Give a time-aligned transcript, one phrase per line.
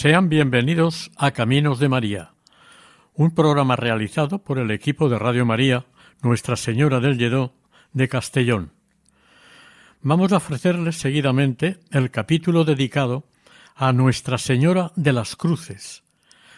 [0.00, 2.30] Sean bienvenidos a Caminos de María,
[3.12, 5.84] un programa realizado por el equipo de Radio María
[6.22, 7.52] Nuestra Señora del Lledó
[7.92, 8.72] de Castellón.
[10.00, 13.24] Vamos a ofrecerles seguidamente el capítulo dedicado
[13.76, 16.02] a Nuestra Señora de las Cruces,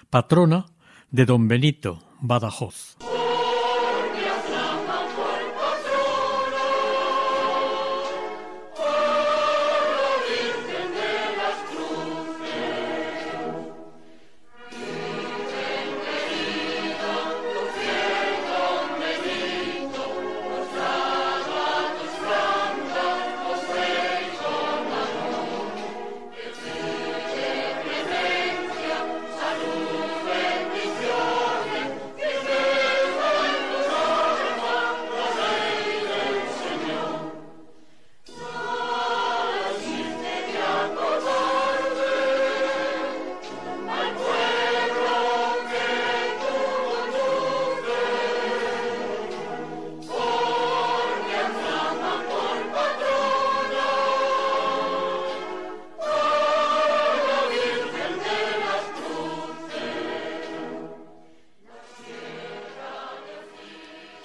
[0.09, 0.66] patrona
[1.11, 2.97] de don Benito Badajoz.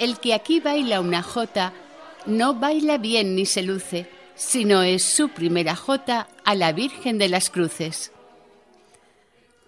[0.07, 1.73] El que aquí baila una jota
[2.25, 7.27] no baila bien ni se luce, sino es su primera jota a la Virgen de
[7.27, 8.13] las Cruces.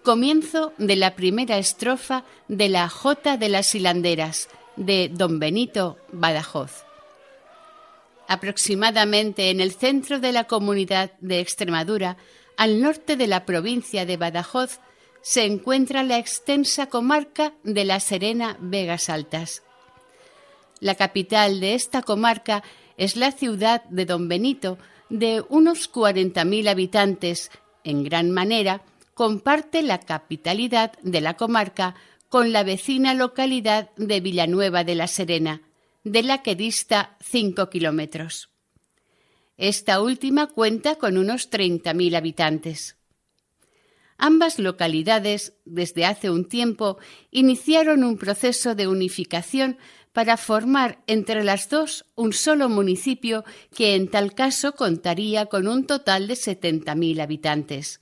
[0.02, 6.86] Comienzo de la primera estrofa de la Jota de las Hilanderas de Don Benito Badajoz.
[8.26, 12.16] Aproximadamente en el centro de la comunidad de Extremadura,
[12.56, 14.80] al norte de la provincia de Badajoz,
[15.20, 19.64] se encuentra la extensa comarca de la Serena Vegas Altas.
[20.80, 22.62] La capital de esta comarca
[22.96, 24.78] es la ciudad de Don Benito,
[25.10, 27.50] de unos 40.000 habitantes.
[27.84, 28.82] En gran manera
[29.14, 31.94] comparte la capitalidad de la comarca
[32.30, 35.62] con la vecina localidad de Villanueva de la Serena,
[36.04, 38.50] de la que dista cinco kilómetros.
[39.58, 42.96] Esta última cuenta con unos 30.000 habitantes.
[44.16, 46.98] Ambas localidades, desde hace un tiempo,
[47.30, 49.78] iniciaron un proceso de unificación
[50.12, 53.44] para formar entre las dos un solo municipio
[53.74, 58.00] que en tal caso contaría con un total de 70.000 habitantes.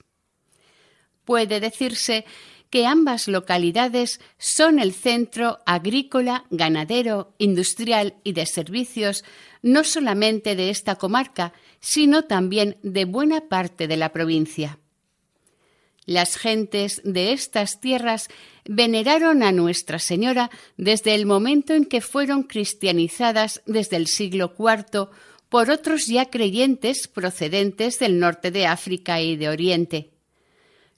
[1.23, 2.25] Puede decirse
[2.69, 9.23] que ambas localidades son el centro agrícola, ganadero, industrial y de servicios
[9.61, 14.79] no solamente de esta comarca, sino también de buena parte de la provincia.
[16.09, 18.29] Las gentes de estas tierras
[18.65, 25.09] veneraron a Nuestra Señora desde el momento en que fueron cristianizadas desde el siglo IV
[25.49, 30.09] por otros ya creyentes procedentes del norte de África y de Oriente.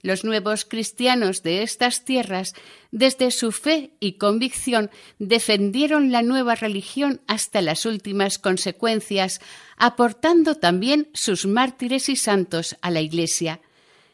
[0.01, 2.53] Los nuevos cristianos de estas tierras,
[2.91, 4.89] desde su fe y convicción,
[5.19, 9.41] defendieron la nueva religión hasta las últimas consecuencias,
[9.75, 13.59] aportando también sus mártires y santos a la Iglesia.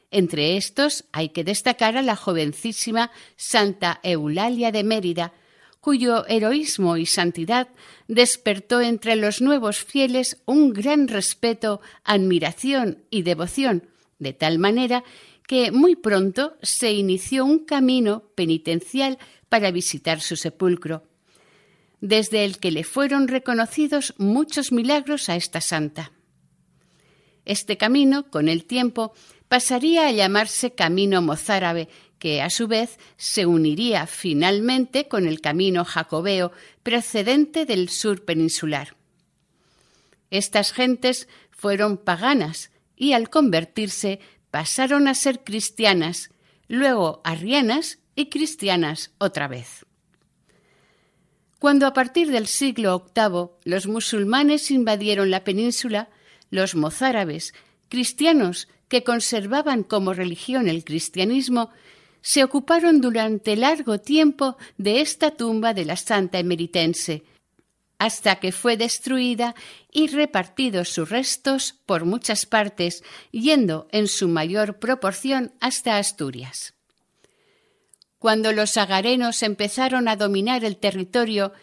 [0.10, 5.34] Entre estos hay que destacar a la jovencísima Santa Eulalia de Mérida,
[5.82, 7.68] cuyo heroísmo y santidad
[8.08, 13.88] despertó entre los nuevos fieles un gran respeto, admiración y devoción,
[14.20, 15.04] de tal manera
[15.48, 19.18] que muy pronto se inició un camino penitencial
[19.50, 21.04] para visitar su sepulcro,
[22.02, 26.12] desde el que le fueron reconocidos muchos milagros a esta santa.
[27.46, 29.14] Este camino, con el tiempo,
[29.48, 31.90] pasaría a llamarse Camino Mozárabe,
[32.20, 36.52] que a su vez se uniría finalmente con el Camino Jacobeo,
[36.84, 38.96] procedente del sur peninsular.
[40.32, 44.20] Estas gentes fueron paganas y al convertirse
[44.52, 46.32] pasaron a ser cristianas,
[46.68, 49.86] luego arrianas y cristianas otra vez.
[51.60, 56.10] Cuando a partir del siglo VIII los musulmanes invadieron la península,
[56.50, 57.54] los mozárabes,
[57.90, 61.70] cristianos que conservaban como religión el cristianismo,
[62.22, 67.24] se ocuparon durante largo tiempo de esta tumba de la santa emeritense,
[68.00, 69.56] hasta que fue destruida
[69.92, 76.74] y repartidos sus restos por muchas partes, yendo en su mayor proporción hasta Asturias.
[78.20, 81.54] Cuando los agarenos empezaron a dominar el territorio,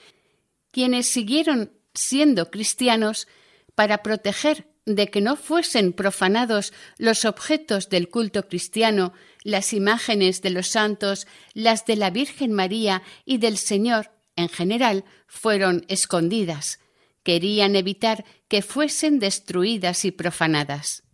[0.71, 3.29] quienes siguieron siendo cristianos,
[3.75, 10.51] para proteger de que no fuesen profanados los objetos del culto cristiano, las imágenes de
[10.51, 16.81] los santos, las de la Virgen María y del Señor en general, fueron escondidas.
[17.23, 21.05] Querían evitar que fuesen destruidas y profanadas.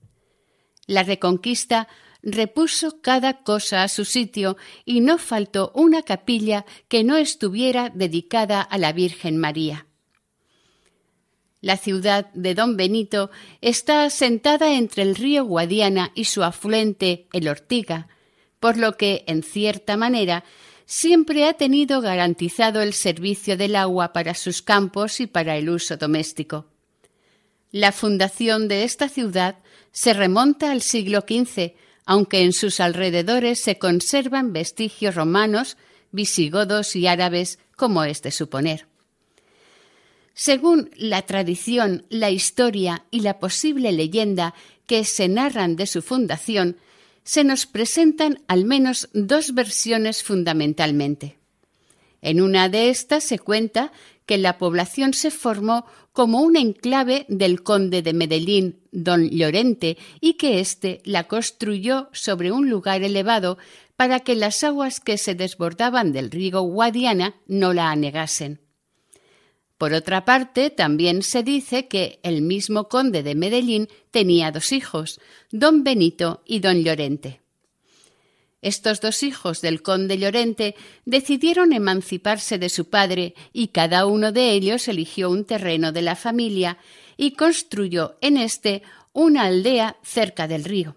[0.87, 1.87] La reconquista
[2.23, 8.61] repuso cada cosa a su sitio y no faltó una capilla que no estuviera dedicada
[8.61, 9.87] a la Virgen María.
[11.61, 13.31] La ciudad de Don Benito
[13.61, 18.09] está asentada entre el río Guadiana y su afluente, el Ortiga,
[18.61, 20.45] por lo que, en cierta manera,
[20.87, 25.97] siempre ha tenido garantizado el servicio del agua para sus campos y para el uso
[25.97, 26.67] doméstico.
[27.71, 29.59] La fundación de esta ciudad
[29.93, 31.75] se remonta al siglo XV,
[32.07, 35.77] aunque en sus alrededores se conservan vestigios romanos,
[36.11, 38.90] visigodos y árabes, como es de suponer.
[40.43, 44.55] Según la tradición, la historia y la posible leyenda
[44.87, 46.79] que se narran de su fundación,
[47.25, 51.37] se nos presentan al menos dos versiones fundamentalmente.
[52.23, 53.93] En una de estas se cuenta
[54.25, 55.85] que la población se formó
[56.15, 62.51] como un enclave del conde de Medellín, don Llorente, y que éste la construyó sobre
[62.51, 63.59] un lugar elevado
[63.95, 68.70] para que las aguas que se desbordaban del río Guadiana no la anegasen.
[69.81, 75.23] Por otra parte, también se dice que el mismo conde de Medellín tenía dos hijos,
[75.53, 77.41] don Benito y don Llorente.
[78.61, 80.75] Estos dos hijos del conde Llorente
[81.07, 86.15] decidieron emanciparse de su padre y cada uno de ellos eligió un terreno de la
[86.15, 86.77] familia
[87.17, 88.83] y construyó en éste
[89.15, 90.97] una aldea cerca del río.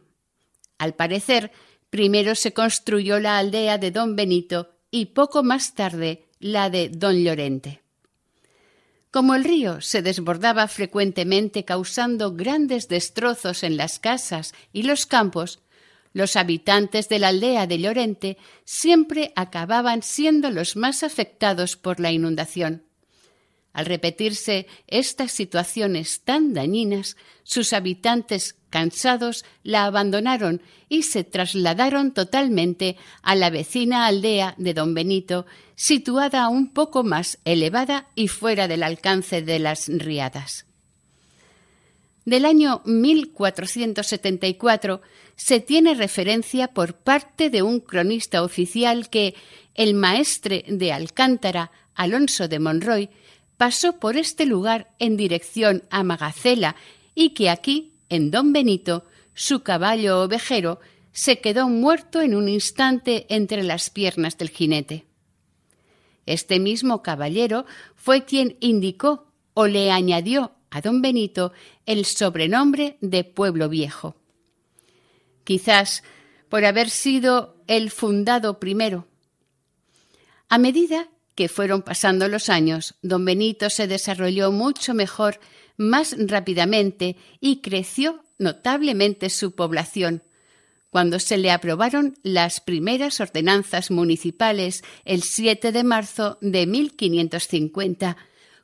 [0.78, 1.54] Al parecer,
[1.90, 7.24] primero se construyó la aldea de don Benito y poco más tarde la de don
[7.24, 7.83] Llorente.
[9.14, 15.60] Como el río se desbordaba frecuentemente causando grandes destrozos en las casas y los campos,
[16.14, 22.12] los habitantes de la aldea de Llorente siempre acababan siendo los más afectados por la
[22.12, 22.86] inundación.
[23.72, 30.60] Al repetirse estas situaciones tan dañinas, sus habitantes cansados la abandonaron
[30.90, 37.38] y se trasladaron totalmente a la vecina aldea de don Benito, situada un poco más
[37.46, 40.66] elevada y fuera del alcance de las riadas.
[42.26, 45.04] Del año 1474
[45.36, 49.36] se tiene referencia por parte de un cronista oficial que
[49.76, 53.12] el maestre de Alcántara, Alonso de Monroy,
[53.58, 56.76] pasó por este lugar en dirección a Magacela
[57.14, 60.80] y que aquí, en Don Benito, su caballo ovejero
[61.14, 65.06] se quedó muerto en un instante entre las piernas del jinete.
[66.28, 67.66] Este mismo caballero
[67.96, 71.54] fue quien indicó o le añadió a don Benito
[71.88, 74.16] el sobrenombre de Pueblo Viejo.
[75.44, 76.04] Quizás
[76.50, 79.08] por haber sido el fundado primero.
[80.50, 85.40] A medida que fueron pasando los años, don Benito se desarrolló mucho mejor,
[85.78, 90.24] más rápidamente y creció notablemente su población.
[90.90, 98.18] Cuando se le aprobaron las primeras ordenanzas municipales el 7 de marzo de 1550,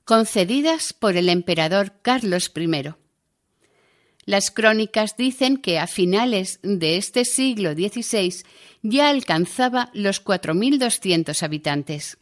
[0.05, 2.93] concedidas por el emperador Carlos I.
[4.25, 8.43] Las crónicas dicen que a finales de este siglo XVI
[8.83, 12.17] ya alcanzaba los 4.200 habitantes.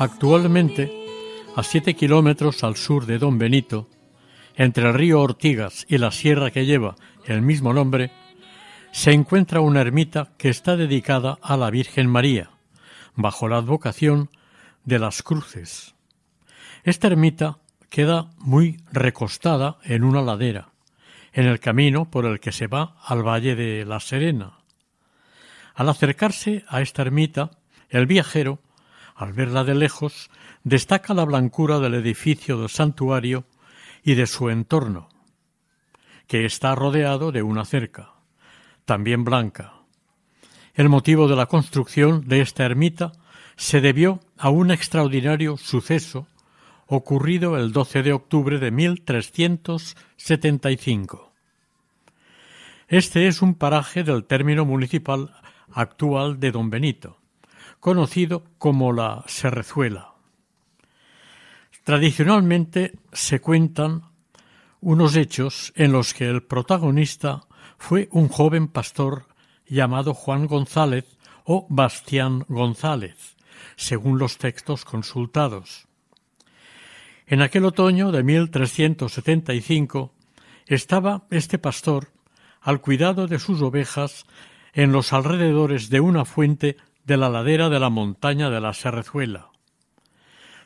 [0.00, 0.90] Actualmente,
[1.56, 3.90] a siete kilómetros al sur de Don Benito,
[4.54, 8.10] entre el río Ortigas y la sierra que lleva el mismo nombre,
[8.92, 12.48] se encuentra una ermita que está dedicada a la Virgen María,
[13.14, 14.30] bajo la advocación
[14.86, 15.94] de las Cruces.
[16.82, 17.58] Esta ermita
[17.90, 20.70] queda muy recostada en una ladera,
[21.34, 24.60] en el camino por el que se va al Valle de la Serena.
[25.74, 27.50] Al acercarse a esta ermita,
[27.90, 28.62] el viajero,
[29.20, 30.30] al verla de lejos,
[30.64, 33.44] destaca la blancura del edificio del santuario
[34.02, 35.10] y de su entorno,
[36.26, 38.14] que está rodeado de una cerca,
[38.86, 39.74] también blanca.
[40.72, 43.12] El motivo de la construcción de esta ermita
[43.56, 46.26] se debió a un extraordinario suceso
[46.86, 51.30] ocurrido el 12 de octubre de 1375.
[52.88, 55.34] Este es un paraje del término municipal
[55.72, 57.19] actual de Don Benito,
[57.80, 60.12] conocido como la Serrezuela.
[61.84, 64.02] Tradicionalmente se cuentan
[64.80, 67.42] unos hechos en los que el protagonista
[67.78, 69.26] fue un joven pastor
[69.66, 73.36] llamado Juan González o Bastián González,
[73.76, 75.86] según los textos consultados.
[77.26, 80.12] En aquel otoño de 1375
[80.66, 82.12] estaba este pastor
[82.60, 84.26] al cuidado de sus ovejas
[84.72, 89.50] en los alrededores de una fuente de la ladera de la montaña de la Serrezuela.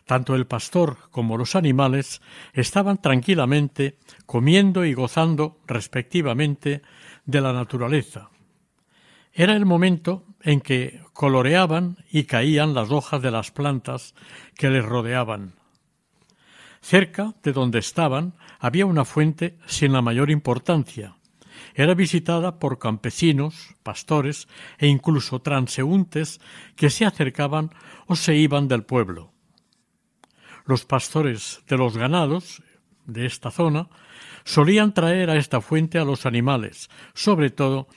[0.06, 2.20] Tanto el pastor como los animales
[2.52, 6.82] estaban tranquilamente comiendo y gozando respectivamente
[7.24, 8.28] de la naturaleza.
[9.32, 14.14] Era el momento en que coloreaban y caían las hojas de las plantas
[14.56, 15.54] que les rodeaban.
[16.80, 21.16] Cerca de donde estaban había una fuente sin la mayor importancia.
[21.74, 24.46] Era visitada por campesinos, pastores
[24.78, 26.40] e incluso transeúntes
[26.76, 27.70] que se acercaban
[28.06, 29.32] o se iban del pueblo.
[30.64, 32.62] Los pastores de los ganados
[33.06, 33.88] de esta zona
[34.44, 37.88] solían traer a esta fuente a los animales, sobre todo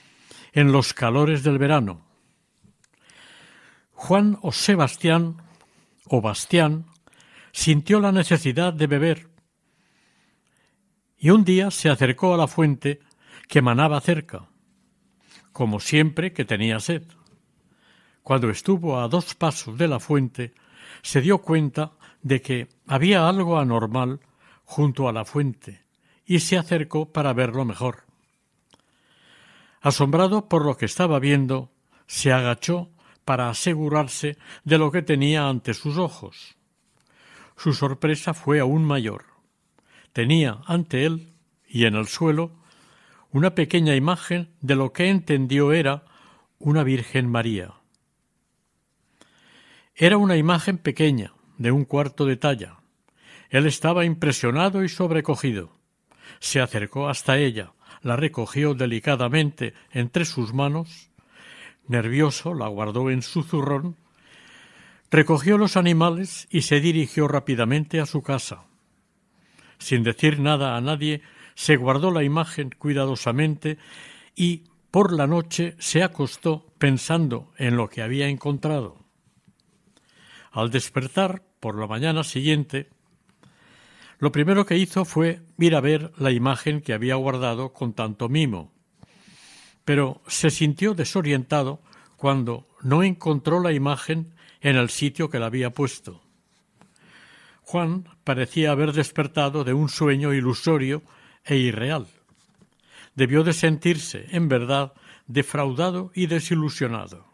[0.53, 2.05] en los calores del verano.
[3.91, 5.37] Juan o Sebastián
[6.05, 6.87] o Bastián
[7.51, 9.29] sintió la necesidad de beber
[11.17, 12.99] y un día se acercó a la fuente
[13.47, 14.49] que manaba cerca,
[15.51, 17.03] como siempre que tenía sed.
[18.23, 20.53] Cuando estuvo a dos pasos de la fuente,
[21.01, 24.19] se dio cuenta de que había algo anormal
[24.65, 25.85] junto a la fuente
[26.25, 28.03] y se acercó para verlo mejor.
[29.81, 31.71] Asombrado por lo que estaba viendo,
[32.05, 32.89] se agachó
[33.23, 36.57] para asegurarse de lo que tenía ante sus ojos.
[37.55, 39.25] Su sorpresa fue aún mayor.
[40.13, 41.33] Tenía ante él
[41.67, 42.51] y en el suelo
[43.31, 46.03] una pequeña imagen de lo que entendió era
[46.59, 47.73] una Virgen María.
[49.95, 52.77] Era una imagen pequeña, de un cuarto de talla.
[53.49, 55.75] Él estaba impresionado y sobrecogido.
[56.39, 61.09] Se acercó hasta ella, la recogió delicadamente entre sus manos,
[61.87, 63.95] nervioso la guardó en su zurrón,
[65.09, 68.65] recogió los animales y se dirigió rápidamente a su casa.
[69.79, 71.21] Sin decir nada a nadie,
[71.57, 73.79] se guardó la imagen cuidadosamente
[74.35, 78.99] y por la noche se acostó pensando en lo que había encontrado.
[80.51, 82.89] Al despertar por la mañana siguiente,
[84.19, 88.29] lo primero que hizo fue ir a ver la imagen que había guardado con tanto
[88.29, 88.71] mimo,
[89.83, 91.81] pero se sintió desorientado
[92.17, 96.21] cuando no encontró la imagen en el sitio que la había puesto.
[97.63, 101.01] Juan parecía haber despertado de un sueño ilusorio
[101.47, 102.07] e irreal.
[103.15, 104.93] Debió de sentirse, en verdad,
[105.27, 107.25] defraudado y desilusionado.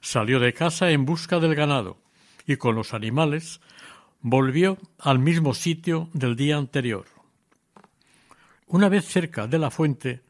[0.00, 1.96] Salió de casa en busca del ganado
[2.46, 3.60] y con los animales
[4.20, 7.06] volvió al mismo sitio del día anterior.
[8.66, 10.22] Una vez cerca de la fuente,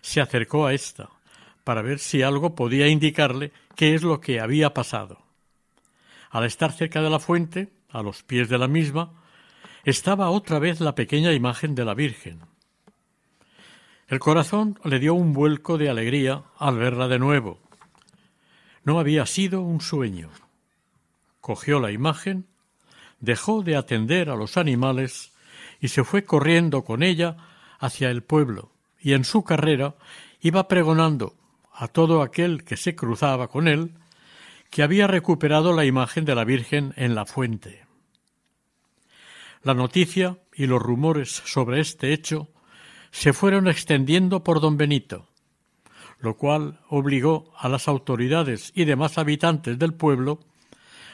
[0.00, 1.10] se acercó a ésta
[1.64, 5.18] para ver si algo podía indicarle qué es lo que había pasado.
[6.30, 9.12] Al estar cerca de la fuente, a los pies de la misma,
[9.84, 12.40] estaba otra vez la pequeña imagen de la Virgen.
[14.08, 17.60] El corazón le dio un vuelco de alegría al verla de nuevo.
[18.84, 20.30] No había sido un sueño.
[21.40, 22.46] Cogió la imagen
[23.20, 25.32] dejó de atender a los animales
[25.80, 27.36] y se fue corriendo con ella
[27.78, 29.94] hacia el pueblo, y en su carrera
[30.40, 31.34] iba pregonando
[31.72, 33.94] a todo aquel que se cruzaba con él
[34.70, 37.86] que había recuperado la imagen de la Virgen en la fuente.
[39.62, 42.48] La noticia y los rumores sobre este hecho
[43.10, 45.28] se fueron extendiendo por don Benito,
[46.18, 50.40] lo cual obligó a las autoridades y demás habitantes del pueblo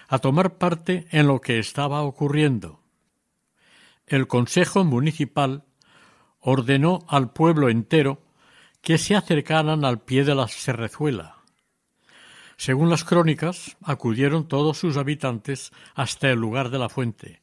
[0.09, 2.81] a tomar parte en lo que estaba ocurriendo.
[4.07, 5.65] el Consejo Municipal
[6.38, 8.23] ordenó al pueblo entero
[8.81, 11.38] que se acercaran al pie de la serrezuela.
[12.57, 17.43] Según las crónicas, acudieron todos sus habitantes hasta el lugar de la fuente,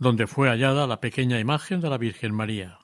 [0.00, 2.78] donde fue hallada la pequeña imagen de la Virgen María.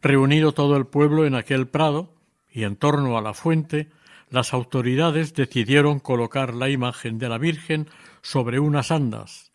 [0.00, 2.14] Reunido todo el pueblo en aquel prado
[2.50, 3.90] y en torno a la fuente,
[4.30, 7.88] las autoridades decidieron colocar la imagen de la Virgen
[8.22, 9.52] sobre unas andas,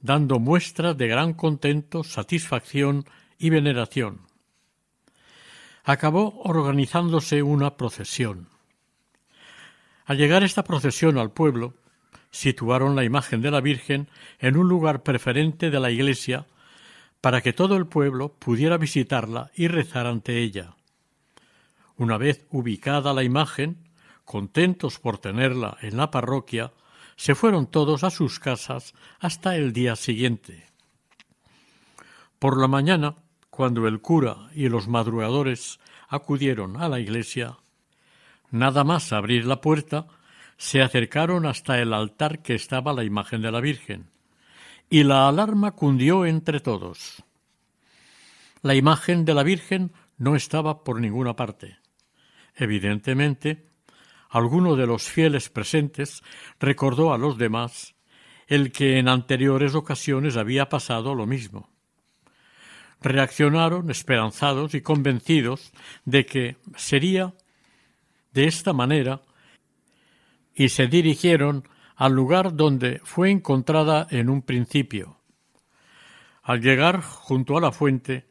[0.00, 3.04] dando muestras de gran contento, satisfacción
[3.36, 4.20] y veneración.
[5.82, 8.48] Acabó organizándose una procesión.
[10.06, 11.74] Al llegar esta procesión al pueblo,
[12.34, 14.08] situaron la imagen de la Virgen
[14.40, 16.46] en un lugar preferente de la iglesia
[17.20, 20.74] para que todo el pueblo pudiera visitarla y rezar ante ella.
[21.96, 23.88] Una vez ubicada la imagen,
[24.24, 26.72] contentos por tenerla en la parroquia,
[27.14, 30.66] se fueron todos a sus casas hasta el día siguiente.
[32.40, 33.14] Por la mañana,
[33.48, 37.58] cuando el cura y los madrugadores acudieron a la iglesia,
[38.50, 40.08] nada más abrir la puerta,
[40.56, 44.10] se acercaron hasta el altar que estaba la imagen de la Virgen,
[44.90, 47.24] y la alarma cundió entre todos.
[48.62, 51.78] La imagen de la Virgen no estaba por ninguna parte.
[52.54, 53.66] Evidentemente,
[54.30, 56.22] alguno de los fieles presentes
[56.60, 57.94] recordó a los demás
[58.46, 61.70] el que en anteriores ocasiones había pasado lo mismo.
[63.00, 65.72] Reaccionaron esperanzados y convencidos
[66.04, 67.34] de que sería
[68.32, 69.22] de esta manera
[70.54, 75.18] y se dirigieron al lugar donde fue encontrada en un principio.
[76.42, 78.26] Al llegar junto a la fuente,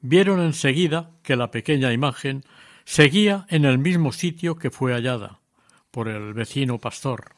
[0.00, 2.44] vieron enseguida que la pequeña imagen
[2.84, 5.40] seguía en el mismo sitio que fue hallada
[5.90, 7.34] por el vecino pastor,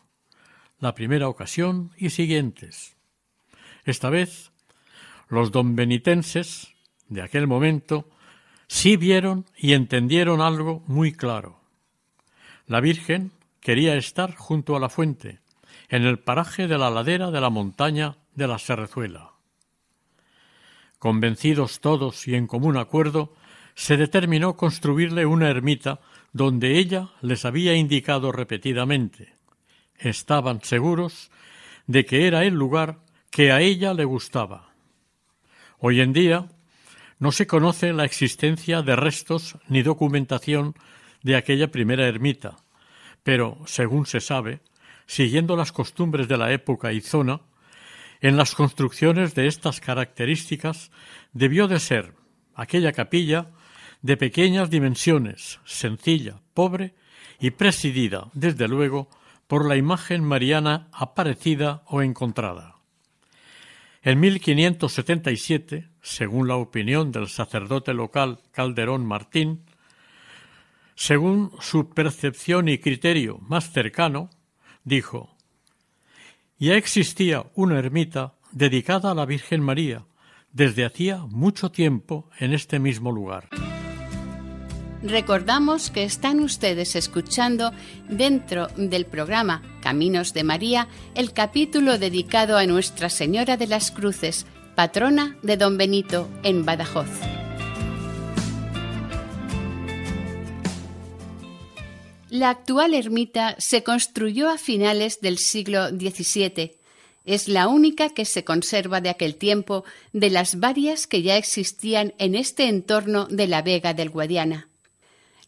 [0.78, 2.96] la primera ocasión y siguientes.
[3.84, 4.52] Esta vez,
[5.28, 6.74] los donbenitenses
[7.08, 8.08] de aquel momento
[8.68, 11.60] sí vieron y entendieron algo muy claro.
[12.66, 15.40] La Virgen quería estar junto a la fuente,
[15.88, 19.30] en el paraje de la ladera de la montaña de la Serrezuela.
[20.98, 23.34] Convencidos todos y en común acuerdo,
[23.74, 26.00] se determinó construirle una ermita
[26.32, 29.34] donde ella les había indicado repetidamente.
[29.96, 31.30] Estaban seguros
[31.86, 32.98] de que era el lugar
[33.30, 34.70] que a ella le gustaba.
[35.78, 36.48] Hoy en día
[37.18, 40.74] no se conoce la existencia de restos ni documentación
[41.22, 42.56] de aquella primera ermita,
[43.22, 44.60] pero, según se sabe,
[45.06, 47.40] siguiendo las costumbres de la época y zona,
[48.20, 50.90] en las construcciones de estas características
[51.32, 52.14] debió de ser
[52.54, 53.50] aquella capilla
[54.00, 56.94] de pequeñas dimensiones, sencilla, pobre
[57.40, 59.08] y presidida, desde luego,
[59.46, 62.76] por la imagen mariana aparecida o encontrada.
[64.02, 69.64] En 1577, según la opinión del sacerdote local Calderón Martín,
[70.94, 74.30] según su percepción y criterio más cercano,
[74.84, 75.36] dijo
[76.58, 80.04] Ya existía una ermita dedicada a la Virgen María
[80.52, 83.48] desde hacía mucho tiempo en este mismo lugar.
[85.02, 87.72] Recordamos que están ustedes escuchando
[88.08, 94.46] dentro del programa Caminos de María el capítulo dedicado a Nuestra Señora de las Cruces,
[94.76, 97.41] patrona de Don Benito en Badajoz.
[102.32, 106.78] La actual ermita se construyó a finales del siglo XVII.
[107.26, 112.14] Es la única que se conserva de aquel tiempo de las varias que ya existían
[112.16, 114.70] en este entorno de la Vega del Guadiana.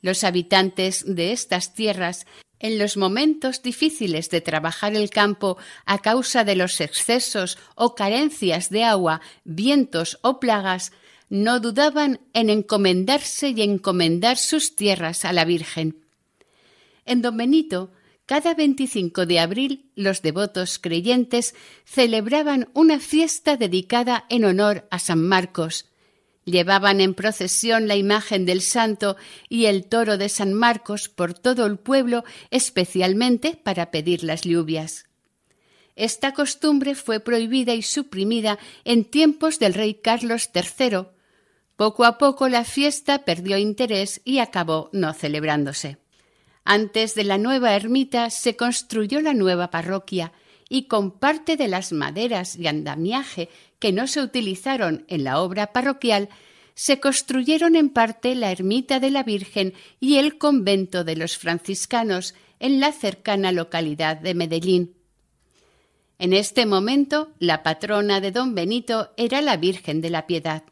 [0.02, 2.26] Los habitantes de estas tierras,
[2.58, 8.68] en los momentos difíciles de trabajar el campo a causa de los excesos o carencias
[8.68, 10.92] de agua, vientos o plagas,
[11.30, 16.03] no dudaban en encomendarse y encomendar sus tierras a la Virgen.
[17.04, 17.92] En Don Benito,
[18.26, 25.22] cada 25 de abril, los devotos creyentes celebraban una fiesta dedicada en honor a San
[25.22, 25.90] Marcos,
[26.44, 29.16] Llevaban en procesión la imagen del santo
[29.48, 35.06] y el toro de San Marcos por todo el pueblo, especialmente para pedir las lluvias.
[35.96, 41.06] Esta costumbre fue prohibida y suprimida en tiempos del rey Carlos III.
[41.76, 45.98] Poco a poco la fiesta perdió interés y acabó no celebrándose.
[46.64, 50.32] Antes de la nueva ermita se construyó la nueva parroquia,
[50.68, 55.72] y con parte de las maderas y andamiaje que no se utilizaron en la obra
[55.72, 56.30] parroquial,
[56.74, 62.34] se construyeron en parte la ermita de la Virgen y el convento de los franciscanos
[62.58, 64.94] en la cercana localidad de Medellín.
[66.18, 70.64] En este momento, la patrona de don Benito era la Virgen de la Piedad.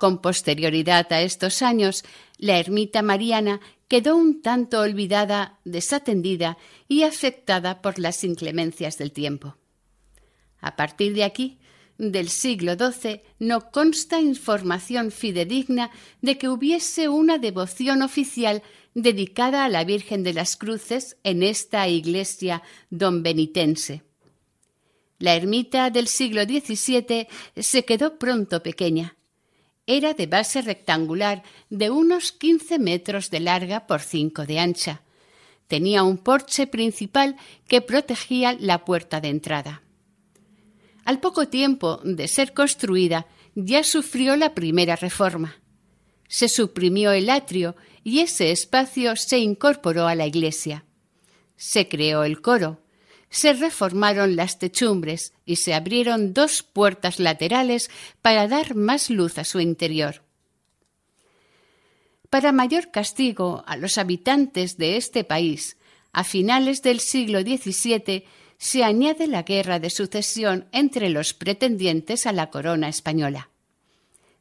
[0.00, 2.04] Con posterioridad a estos años,
[2.38, 6.56] la ermita mariana quedó un tanto olvidada, desatendida
[6.88, 9.58] y afectada por las inclemencias del tiempo.
[10.58, 11.58] A partir de aquí,
[11.98, 15.90] del siglo XII, no consta información fidedigna
[16.22, 18.62] de que hubiese una devoción oficial
[18.94, 24.02] dedicada a la Virgen de las Cruces en esta iglesia don benitense.
[25.18, 29.14] La ermita del siglo XVII se quedó pronto pequeña.
[29.92, 35.02] Era de base rectangular de unos quince metros de larga por cinco de ancha.
[35.66, 37.34] Tenía un porche principal
[37.66, 39.82] que protegía la puerta de entrada.
[41.04, 43.26] Al poco tiempo de ser construida,
[43.56, 45.56] ya sufrió la primera reforma.
[46.28, 47.74] Se suprimió el atrio
[48.04, 50.84] y ese espacio se incorporó a la iglesia.
[51.56, 52.78] Se creó el coro,
[53.30, 57.90] se reformaron las techumbres y se abrieron dos puertas laterales
[58.20, 60.22] para dar más luz a su interior.
[62.28, 65.76] Para mayor castigo a los habitantes de este país,
[66.12, 68.24] a finales del siglo XVII
[68.58, 73.48] se añade la guerra de sucesión entre los pretendientes a la corona española.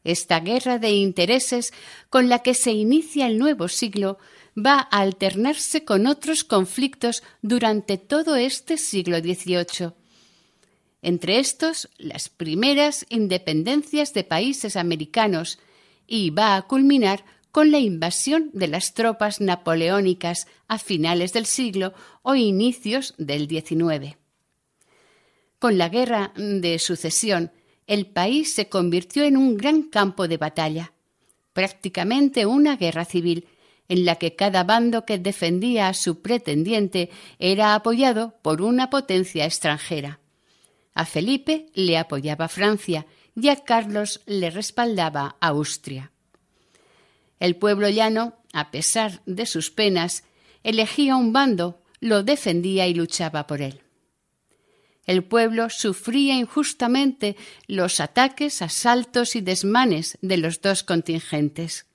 [0.04, 1.74] Esta guerra de intereses
[2.10, 4.18] con la que se inicia el nuevo siglo
[4.58, 9.94] va a alternarse con otros conflictos durante todo este siglo XVIII.
[11.02, 15.60] Entre estos, las primeras independencias de países americanos
[16.08, 21.94] y va a culminar con la invasión de las tropas napoleónicas a finales del siglo
[22.22, 24.18] o inicios del XIX.
[25.58, 27.52] Con la guerra de sucesión,
[27.88, 30.94] el país se convirtió en un gran campo de batalla,
[31.54, 33.48] prácticamente una guerra civil,
[33.90, 39.46] en la que cada bando que defendía a su pretendiente era apoyado por una potencia
[39.46, 40.20] extranjera.
[40.94, 46.12] A Felipe le apoyaba Francia y a Carlos le respaldaba Austria.
[47.40, 50.24] El pueblo llano, a pesar de sus penas,
[50.64, 53.82] elegía un bando, lo defendía y luchaba por él.
[55.06, 61.89] El pueblo sufría injustamente los ataques, asaltos y desmanes de los dos contingentes.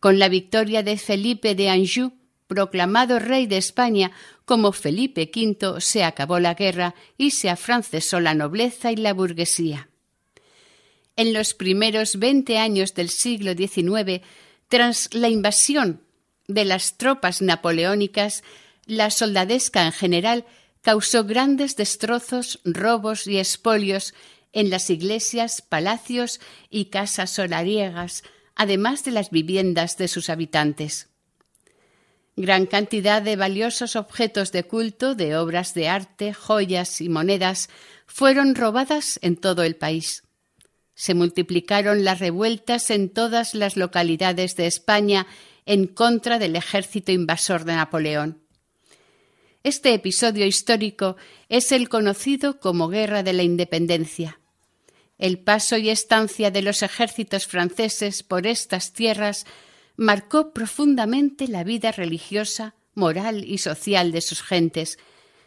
[0.00, 2.12] Con la victoria de Felipe de Anjou,
[2.46, 4.12] proclamado rey de España
[4.44, 9.88] como Felipe V, se acabó la guerra y se afrancesó la nobleza y la burguesía.
[11.16, 14.20] En los primeros veinte años del siglo XIX,
[14.68, 16.02] tras la invasión
[16.46, 18.44] de las tropas napoleónicas,
[18.84, 20.44] la soldadesca en general
[20.82, 24.14] causó grandes destrozos, robos y espolios
[24.52, 28.22] en las iglesias, palacios y casas solariegas,
[28.56, 31.08] además de las viviendas de sus habitantes.
[32.34, 37.70] Gran cantidad de valiosos objetos de culto, de obras de arte, joyas y monedas
[38.06, 40.24] fueron robadas en todo el país.
[40.94, 45.26] Se multiplicaron las revueltas en todas las localidades de España
[45.66, 48.42] en contra del ejército invasor de Napoleón.
[49.62, 51.16] Este episodio histórico
[51.48, 54.38] es el conocido como Guerra de la Independencia.
[55.18, 59.46] El paso y estancia de los ejércitos franceses por estas tierras
[59.96, 64.98] marcó profundamente la vida religiosa, moral y social de sus gentes.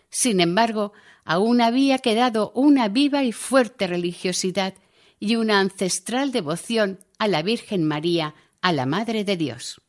[0.09, 0.91] Sin embargo,
[1.23, 4.73] aún había quedado una viva y fuerte religiosidad
[5.19, 9.81] y una ancestral devoción a la Virgen María, a la Madre de Dios.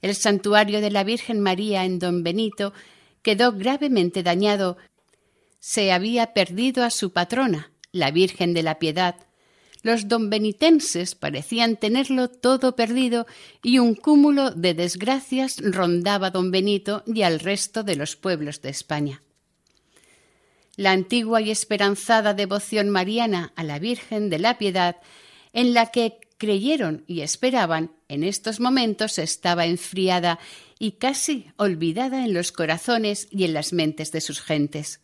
[0.00, 2.72] El santuario de la Virgen María en Don Benito
[3.22, 4.76] quedó gravemente dañado.
[5.58, 9.16] Se había perdido a su patrona, la Virgen de la Piedad.
[9.82, 13.26] Los donbenitenses parecían tenerlo todo perdido
[13.62, 18.70] y un cúmulo de desgracias rondaba don Benito y al resto de los pueblos de
[18.70, 19.22] España.
[20.76, 24.96] La antigua y esperanzada devoción mariana a la Virgen de la Piedad,
[25.52, 30.38] en la que creyeron y esperaban, en estos momentos estaba enfriada
[30.78, 35.02] y casi olvidada en los corazones y en las mentes de sus gentes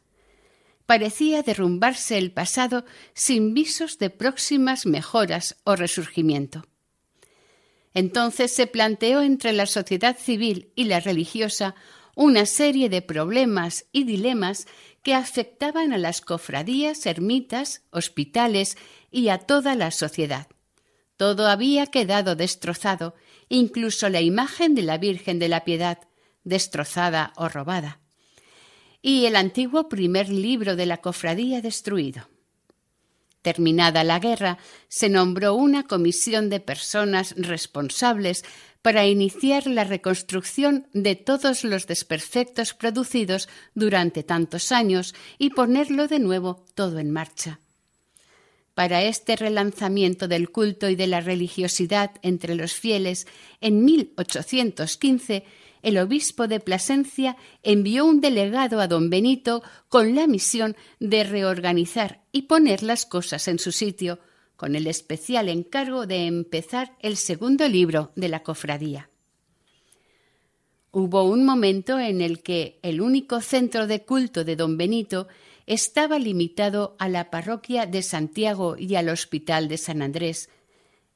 [0.88, 6.64] parecía derrumbarse el pasado sin visos de próximas mejoras o resurgimiento.
[7.92, 11.74] Entonces se planteó entre la sociedad civil y la religiosa
[12.16, 14.66] una serie de problemas y dilemas
[15.02, 18.78] que afectaban a las cofradías, ermitas, hospitales
[19.10, 20.46] y a toda la sociedad.
[21.18, 23.14] Todo había quedado destrozado,
[23.50, 25.98] incluso la imagen de la Virgen de la Piedad,
[26.44, 28.00] destrozada o robada
[29.02, 32.28] y el antiguo primer libro de la cofradía destruido.
[33.42, 34.58] Terminada la guerra,
[34.88, 38.44] se nombró una comisión de personas responsables
[38.82, 46.18] para iniciar la reconstrucción de todos los desperfectos producidos durante tantos años y ponerlo de
[46.18, 47.60] nuevo todo en marcha.
[48.74, 53.26] Para este relanzamiento del culto y de la religiosidad entre los fieles,
[53.60, 55.44] en 1815
[55.82, 62.22] el obispo de Plasencia envió un delegado a don Benito con la misión de reorganizar
[62.32, 64.18] y poner las cosas en su sitio,
[64.56, 69.08] con el especial encargo de empezar el segundo libro de la cofradía.
[70.90, 75.28] Hubo un momento en el que el único centro de culto de don Benito
[75.66, 80.48] estaba limitado a la parroquia de Santiago y al hospital de San Andrés,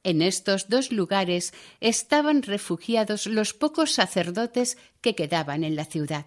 [0.03, 6.25] en estos dos lugares estaban refugiados los pocos sacerdotes que quedaban en la ciudad.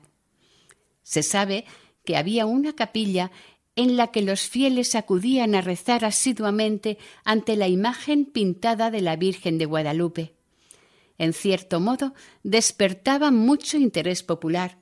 [1.02, 1.64] Se sabe
[2.04, 3.30] que había una capilla
[3.76, 9.16] en la que los fieles acudían a rezar asiduamente ante la imagen pintada de la
[9.16, 10.32] Virgen de Guadalupe.
[11.18, 14.78] En cierto modo, despertaba mucho interés popular,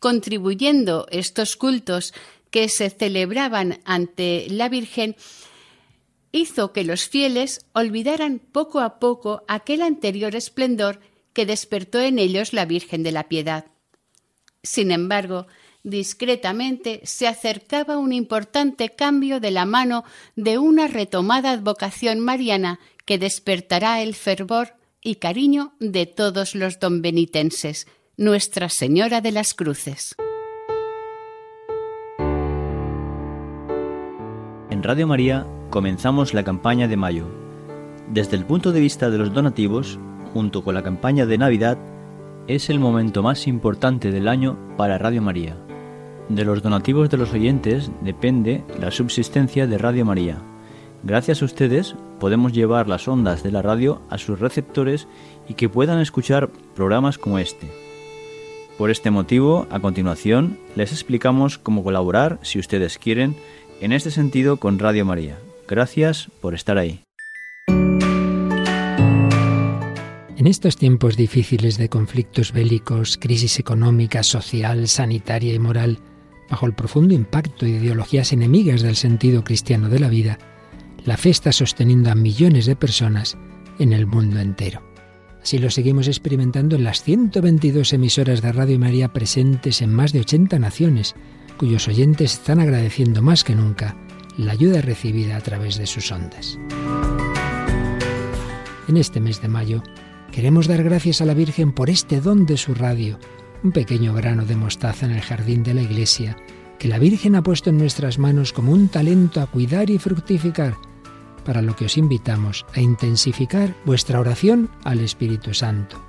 [0.00, 2.12] contribuyendo estos cultos
[2.50, 5.16] que se celebraban ante la Virgen
[6.36, 11.00] hizo que los fieles olvidaran poco a poco aquel anterior esplendor
[11.32, 13.66] que despertó en ellos la Virgen de la Piedad.
[14.62, 15.46] Sin embargo,
[15.82, 23.18] discretamente se acercaba un importante cambio de la mano de una retomada advocación mariana que
[23.18, 30.16] despertará el fervor y cariño de todos los donbenitenses, Nuestra Señora de las Cruces.
[34.70, 37.26] En Radio María comenzamos la campaña de mayo.
[38.08, 39.98] Desde el punto de vista de los donativos,
[40.32, 41.78] junto con la campaña de Navidad,
[42.46, 45.56] es el momento más importante del año para Radio María.
[46.28, 50.38] De los donativos de los oyentes depende la subsistencia de Radio María.
[51.02, 55.06] Gracias a ustedes podemos llevar las ondas de la radio a sus receptores
[55.48, 57.70] y que puedan escuchar programas como este.
[58.78, 63.36] Por este motivo, a continuación, les explicamos cómo colaborar, si ustedes quieren,
[63.80, 65.38] en este sentido con Radio María.
[65.68, 67.02] Gracias por estar ahí.
[70.36, 75.98] En estos tiempos difíciles de conflictos bélicos, crisis económica, social, sanitaria y moral,
[76.48, 80.38] bajo el profundo impacto de ideologías enemigas del sentido cristiano de la vida,
[81.04, 83.36] la fe está sosteniendo a millones de personas
[83.80, 84.82] en el mundo entero.
[85.42, 90.20] Así lo seguimos experimentando en las 122 emisoras de Radio María presentes en más de
[90.20, 91.16] 80 naciones,
[91.56, 93.96] cuyos oyentes están agradeciendo más que nunca
[94.36, 96.58] la ayuda recibida a través de sus ondas.
[98.88, 99.82] En este mes de mayo
[100.30, 103.18] queremos dar gracias a la Virgen por este don de su radio,
[103.62, 106.36] un pequeño grano de mostaza en el jardín de la iglesia,
[106.78, 110.76] que la Virgen ha puesto en nuestras manos como un talento a cuidar y fructificar,
[111.44, 116.00] para lo que os invitamos a intensificar vuestra oración al Espíritu Santo,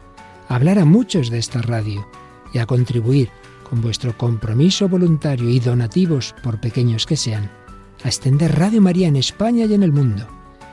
[0.50, 2.08] a hablar a muchos de esta radio
[2.54, 3.30] y a contribuir
[3.70, 7.52] con vuestro compromiso voluntario y donativos, por pequeños que sean,
[8.04, 10.28] a extender Radio María en España y en el mundo,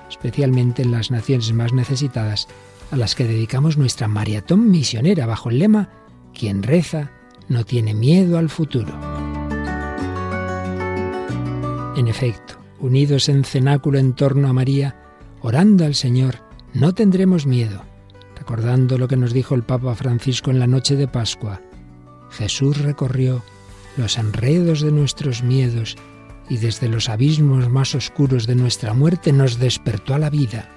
[0.08, 2.48] especialmente en las naciones más necesitadas,
[2.90, 5.90] a las que dedicamos nuestra maratón misionera bajo el lema
[6.32, 7.10] Quien reza
[7.48, 8.92] no tiene miedo al futuro.
[11.96, 14.96] En efecto, unidos en cenáculo en torno a María,
[15.40, 16.36] orando al Señor,
[16.72, 17.82] no tendremos miedo,
[18.36, 21.60] recordando lo que nos dijo el Papa Francisco en la noche de Pascua.
[22.30, 23.42] Jesús recorrió
[23.96, 25.96] los enredos de nuestros miedos
[26.48, 30.68] y desde los abismos más oscuros de nuestra muerte nos despertó a la vida.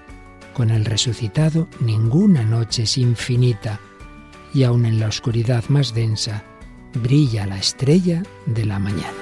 [0.54, 3.80] Con el resucitado ninguna noche es infinita
[4.54, 6.44] y aun en la oscuridad más densa
[6.94, 9.14] brilla la estrella de la mañana.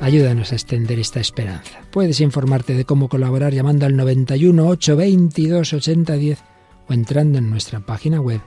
[0.00, 1.80] Ayúdanos a extender esta esperanza.
[1.90, 6.38] Puedes informarte de cómo colaborar llamando al 91 822 8010
[6.88, 8.40] o entrando en nuestra página web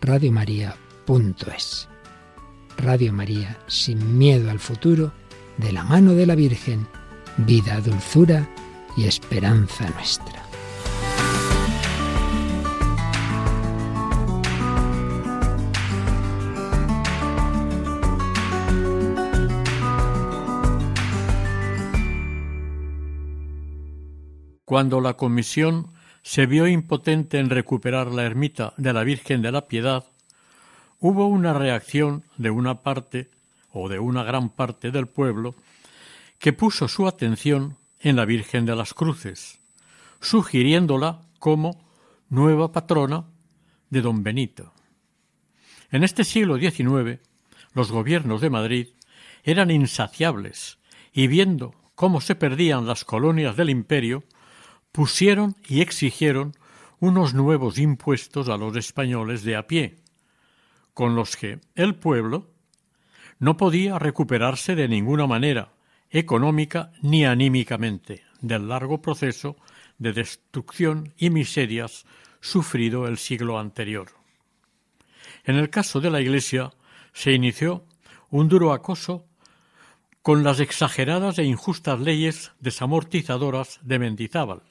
[0.00, 1.88] radiomaria.es.
[2.76, 5.12] Radio María, sin miedo al futuro,
[5.58, 6.86] de la mano de la Virgen,
[7.36, 8.48] vida, dulzura
[8.96, 10.42] y esperanza nuestra.
[24.64, 25.92] Cuando la comisión
[26.22, 30.04] se vio impotente en recuperar la ermita de la Virgen de la Piedad,
[30.98, 33.30] hubo una reacción de una parte
[33.78, 35.54] o de una gran parte del pueblo
[36.38, 39.60] que puso su atención en la Virgen de las Cruces,
[40.20, 41.86] sugiriéndola como
[42.30, 43.26] nueva patrona
[43.90, 44.72] de don Benito.
[45.90, 47.20] En este siglo XIX,
[47.74, 48.88] los gobiernos de Madrid
[49.44, 50.78] eran insaciables
[51.12, 54.24] y viendo cómo se perdían las colonias del imperio,
[54.90, 56.54] pusieron y exigieron
[56.98, 59.96] unos nuevos impuestos a los españoles de a pie,
[60.94, 62.55] con los que el pueblo
[63.38, 65.72] no podía recuperarse de ninguna manera,
[66.10, 69.56] económica ni anímicamente, del largo proceso
[69.98, 72.06] de destrucción y miserias
[72.40, 74.08] sufrido el siglo anterior.
[75.44, 76.72] En el caso de la Iglesia
[77.12, 77.84] se inició
[78.30, 79.26] un duro acoso
[80.22, 84.62] con las exageradas e injustas leyes desamortizadoras de Mendizábal.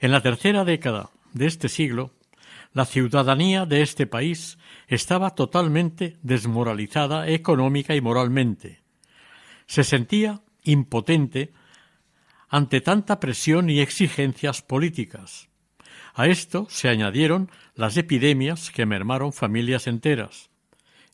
[0.00, 2.12] En la tercera década de este siglo,
[2.72, 8.82] la ciudadanía de este país estaba totalmente desmoralizada económica y moralmente.
[9.66, 11.52] Se sentía impotente
[12.48, 15.48] ante tanta presión y exigencias políticas.
[16.14, 20.50] A esto se añadieron las epidemias que mermaron familias enteras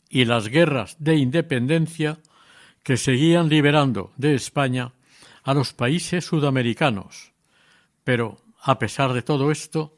[0.09, 2.19] y las guerras de independencia
[2.83, 4.93] que seguían liberando de España
[5.43, 7.33] a los países sudamericanos.
[8.03, 9.97] Pero, a pesar de todo esto,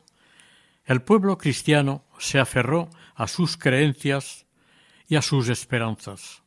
[0.88, 4.45] el pueblo cristiano se aferró a sus creencias
[5.08, 6.43] y a sus esperanzas.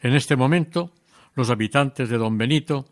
[0.00, 0.92] En este momento,
[1.34, 2.86] los habitantes de don Benito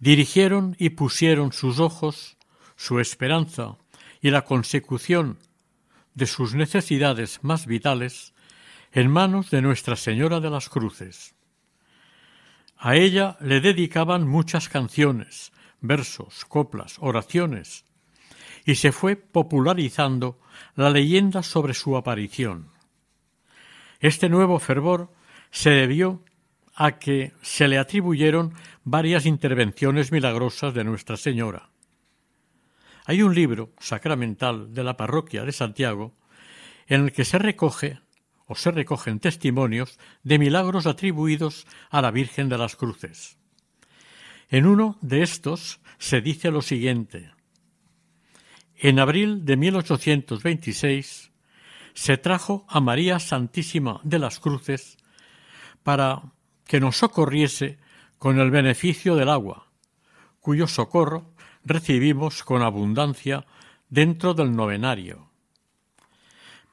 [0.00, 2.36] dirigieron y pusieron sus ojos,
[2.76, 3.78] su esperanza
[4.20, 5.38] y la consecución
[6.14, 8.34] de sus necesidades más vitales
[8.92, 11.34] en manos de Nuestra Señora de las Cruces.
[12.76, 17.86] A ella le dedicaban muchas canciones, versos, coplas, oraciones,
[18.64, 20.38] y se fue popularizando
[20.74, 22.68] la leyenda sobre su aparición.
[24.00, 25.12] Este nuevo fervor
[25.50, 26.22] se debió
[26.74, 31.68] a que se le atribuyeron varias intervenciones milagrosas de Nuestra Señora.
[33.04, 36.14] Hay un libro sacramental de la parroquia de Santiago
[36.86, 38.00] en el que se recoge
[38.46, 43.38] o se recogen testimonios de milagros atribuidos a la Virgen de las Cruces.
[44.50, 47.30] En uno de estos se dice lo siguiente.
[48.84, 51.30] En abril de 1826
[51.94, 54.98] se trajo a María Santísima de las Cruces
[55.84, 56.32] para
[56.66, 57.78] que nos socorriese
[58.18, 59.68] con el beneficio del agua,
[60.40, 61.30] cuyo socorro
[61.64, 63.46] recibimos con abundancia
[63.88, 65.30] dentro del novenario.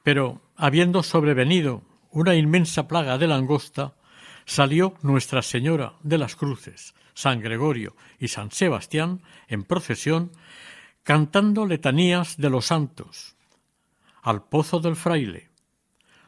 [0.02, 3.94] Pero, habiendo sobrevenido una inmensa plaga de langosta,
[4.46, 10.32] salió Nuestra Señora de las Cruces, San Gregorio y San Sebastián en procesión,
[11.02, 13.36] cantando letanías de los santos,
[14.22, 15.50] al pozo del fraile,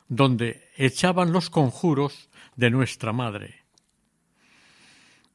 [0.09, 3.65] donde echaban los conjuros de nuestra Madre.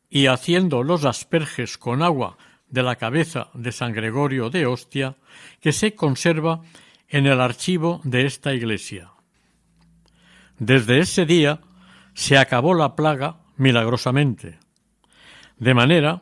[0.10, 2.38] Y haciendo los asperges con agua
[2.69, 5.17] de la cabeza de San Gregorio de Ostia,
[5.62, 6.62] que se conserva
[7.08, 9.12] en el archivo de esta iglesia.
[10.60, 11.62] Desde ese día
[12.13, 14.60] se acabó la plaga milagrosamente,
[15.58, 16.21] de manera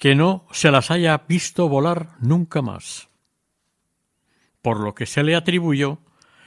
[0.00, 3.10] que no se las haya visto volar nunca más,
[4.62, 5.98] por lo que se le atribuyó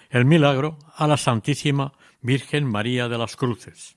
[0.10, 3.96] el milagro a la Santísima Virgen María de las Cruces.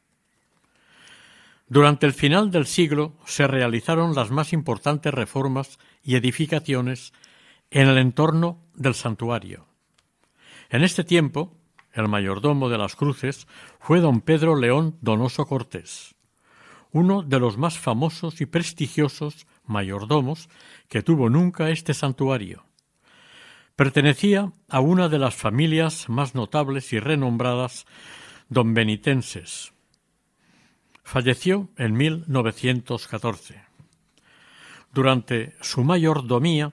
[1.69, 7.15] Durante el final del siglo se realizaron las más importantes reformas y edificaciones
[7.71, 9.67] en el entorno del santuario.
[10.69, 11.57] En este tiempo,
[11.95, 13.49] el mayordomo de las cruces
[13.81, 16.16] fue don Pedro León Donoso Cortés,
[16.97, 20.49] uno de los más famosos y prestigiosos mayordomos
[20.89, 22.65] que tuvo nunca este santuario.
[23.77, 27.85] Pertenecía a una de las familias más notables y renombradas
[28.49, 29.75] don benitenses.
[31.05, 33.63] Falleció en 1914.
[34.95, 36.73] Durante su mayordomía,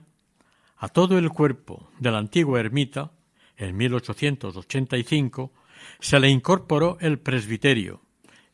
[0.78, 3.12] a todo el cuerpo de la antigua ermita,
[3.58, 5.52] en 1885,
[6.00, 8.00] se le incorporó el presbiterio,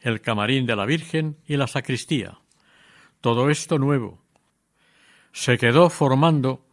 [0.01, 2.39] el camarín de la Virgen y la sacristía.
[3.21, 4.21] Todo esto nuevo.
[5.31, 6.65] Se quedó formando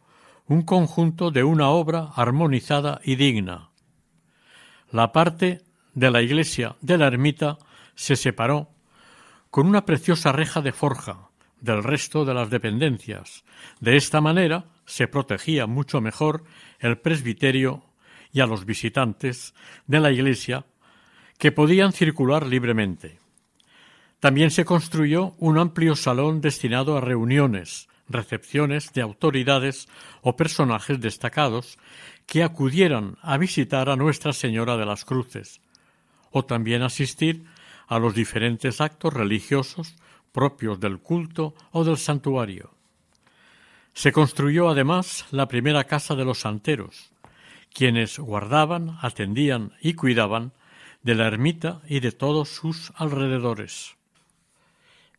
[0.47, 3.69] un conjunto de una obra armonizada y digna.
[4.91, 5.61] La parte
[5.93, 7.57] de la iglesia de la ermita
[7.95, 8.69] se separó
[9.49, 13.43] con una preciosa reja de forja del resto de las dependencias.
[13.79, 16.43] De esta manera se protegía mucho mejor
[16.79, 17.83] el presbiterio
[18.31, 19.53] y a los visitantes
[19.87, 20.65] de la iglesia
[21.37, 23.19] que podían circular libremente.
[24.19, 29.87] También se construyó un amplio salón destinado a reuniones, recepciones de autoridades
[30.21, 31.77] o personajes destacados
[32.25, 35.61] que acudieran a visitar a Nuestra Señora de las Cruces,
[36.31, 37.45] o también asistir
[37.87, 39.95] a los diferentes actos religiosos
[40.31, 42.71] propios del culto o del santuario.
[43.93, 47.11] Se construyó además la primera casa de los santeros,
[47.73, 50.51] quienes guardaban, atendían y cuidaban
[51.07, 53.95] de la ermita y de todos sus alrededores.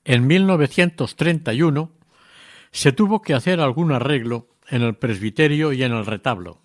[0.04, 1.90] En 1931
[2.70, 6.60] se tuvo que hacer algún arreglo en el presbiterio y en el retablo.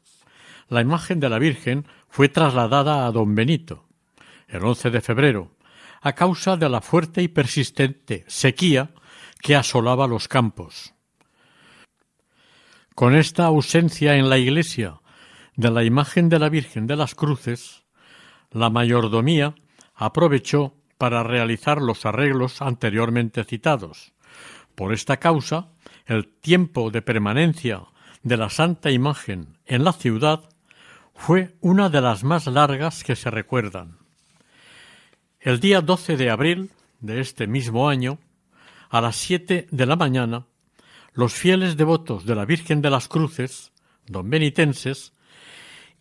[0.67, 3.85] La imagen de la Virgen fue trasladada a don Benito
[4.49, 5.55] el 11 de febrero,
[6.01, 8.91] a causa de la fuerte y persistente sequía
[9.41, 10.93] que asolaba los campos.
[12.93, 14.99] Con esta ausencia en la iglesia
[15.55, 17.82] de la imagen de la Virgen de las Cruces,
[18.53, 19.55] la mayordomía
[19.95, 24.13] aprovechó para realizar los arreglos anteriormente citados.
[24.75, 25.67] Por esta causa,
[26.05, 27.83] el tiempo de permanencia
[28.21, 30.49] de la Santa Imagen en la ciudad
[31.13, 33.97] fue una de las más largas que se recuerdan.
[35.39, 38.19] El día 12 de abril de este mismo año,
[38.89, 40.45] a las siete de la mañana,
[41.13, 43.71] los fieles devotos de la Virgen de las Cruces,
[44.07, 45.13] don benitenses,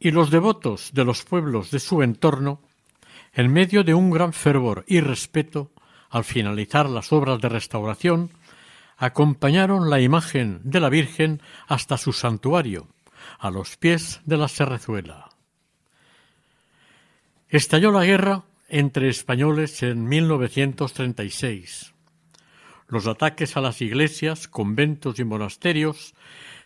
[0.02, 2.60] y los devotos de los pueblos de su entorno,
[3.32, 5.70] en medio de un gran fervor y respeto,
[6.10, 8.30] al finalizar las obras de restauración,
[8.96, 12.88] acompañaron la imagen de la Virgen hasta su santuario,
[13.38, 15.28] a los pies de la Serrezuela.
[17.48, 21.94] Estalló la guerra entre españoles en 1936.
[22.88, 26.14] Los ataques a las iglesias, conventos y monasterios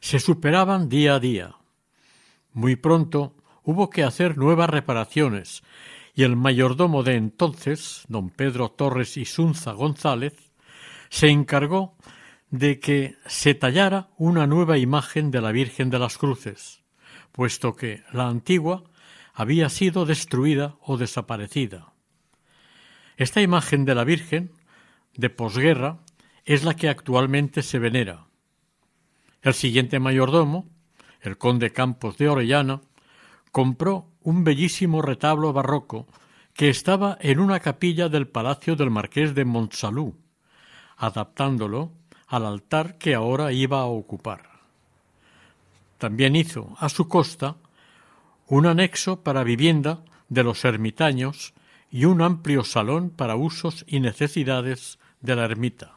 [0.01, 1.55] se superaban día a día.
[2.57, 5.62] Muy pronto hubo que hacer nuevas reparaciones
[6.14, 10.32] y el mayordomo de entonces, don Pedro Torres y Sunza González,
[11.11, 11.98] se encargó
[12.48, 16.82] de que se tallara una nueva imagen de la Virgen de las Cruces,
[17.30, 18.84] puesto que la antigua
[19.34, 21.92] había sido destruida o desaparecida.
[23.18, 24.50] Esta imagen de la Virgen
[25.14, 25.98] de posguerra
[26.46, 28.28] es la que actualmente se venera.
[29.42, 30.70] El siguiente mayordomo,
[31.27, 32.81] el conde Campos de Orellana,
[33.53, 36.07] compró un bellísimo retablo barroco
[36.55, 40.16] que estaba en una capilla del palacio del marqués de Montsalú,
[40.97, 41.93] adaptándolo
[42.29, 44.51] al altar que ahora iba a ocupar.
[45.99, 47.57] También hizo a su costa
[48.47, 51.55] un anexo para vivienda de los ermitaños
[51.91, 55.97] y un amplio salón para usos y necesidades de la ermita.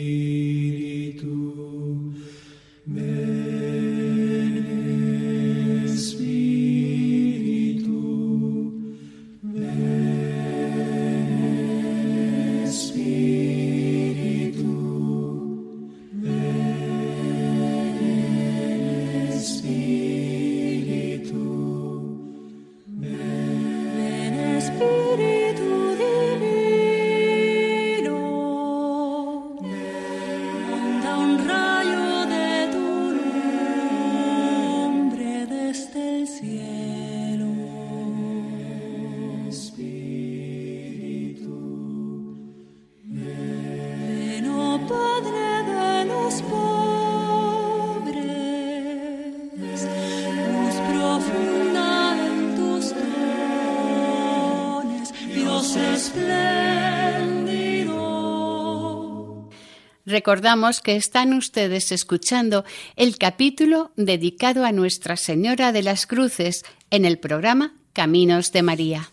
[60.11, 62.65] Recordamos que están ustedes escuchando
[62.97, 69.09] el capítulo dedicado a Nuestra Señora de las Cruces en el programa Caminos de María.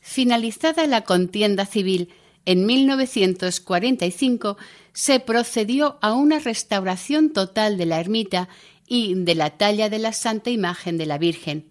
[0.00, 2.10] Finalizada la contienda civil,
[2.46, 4.56] en 1945
[4.92, 8.48] se procedió a una restauración total de la ermita
[8.86, 11.66] y de la talla de la Santa Imagen de la Virgen.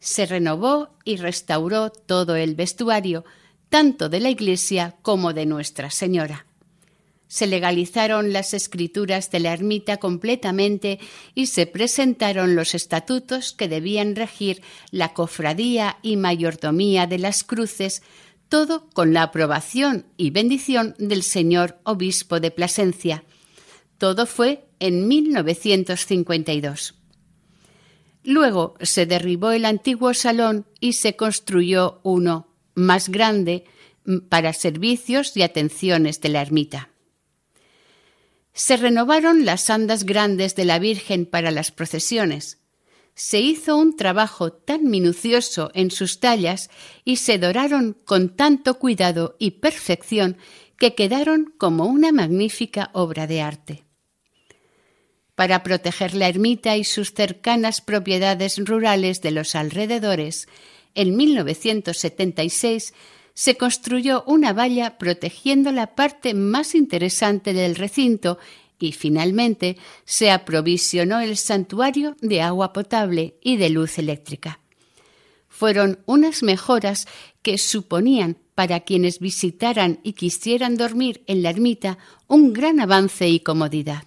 [0.00, 3.24] Se renovó y restauró todo el vestuario,
[3.68, 6.47] tanto de la iglesia como de Nuestra Señora
[7.28, 10.98] se legalizaron las escrituras de la ermita completamente
[11.34, 18.02] y se presentaron los estatutos que debían regir la cofradía y mayordomía de las cruces,
[18.48, 23.24] todo con la aprobación y bendición del señor obispo de Plasencia.
[23.98, 26.94] Todo fue en 1952.
[28.24, 33.64] Luego se derribó el antiguo salón y se construyó uno más grande
[34.30, 36.88] para servicios y atenciones de la ermita
[38.52, 42.58] se renovaron las andas grandes de la Virgen para las procesiones.
[43.14, 46.70] Se hizo un trabajo tan minucioso en sus tallas
[47.04, 50.36] y se doraron con tanto cuidado y perfección
[50.78, 53.84] que quedaron como una magnífica obra de arte.
[55.34, 60.48] Para proteger la ermita y sus cercanas propiedades rurales de los alrededores,
[60.94, 62.92] en 1976
[63.38, 68.36] se construyó una valla protegiendo la parte más interesante del recinto
[68.80, 74.58] y finalmente se aprovisionó el santuario de agua potable y de luz eléctrica.
[75.48, 77.06] fueron unas mejoras
[77.42, 83.38] que suponían para quienes visitaran y quisieran dormir en la ermita un gran avance y
[83.38, 84.02] comodidad.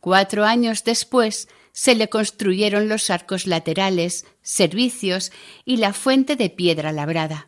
[0.00, 5.32] Cuatro años después se le construyeron los arcos laterales, servicios
[5.64, 7.47] y la fuente de piedra labrada.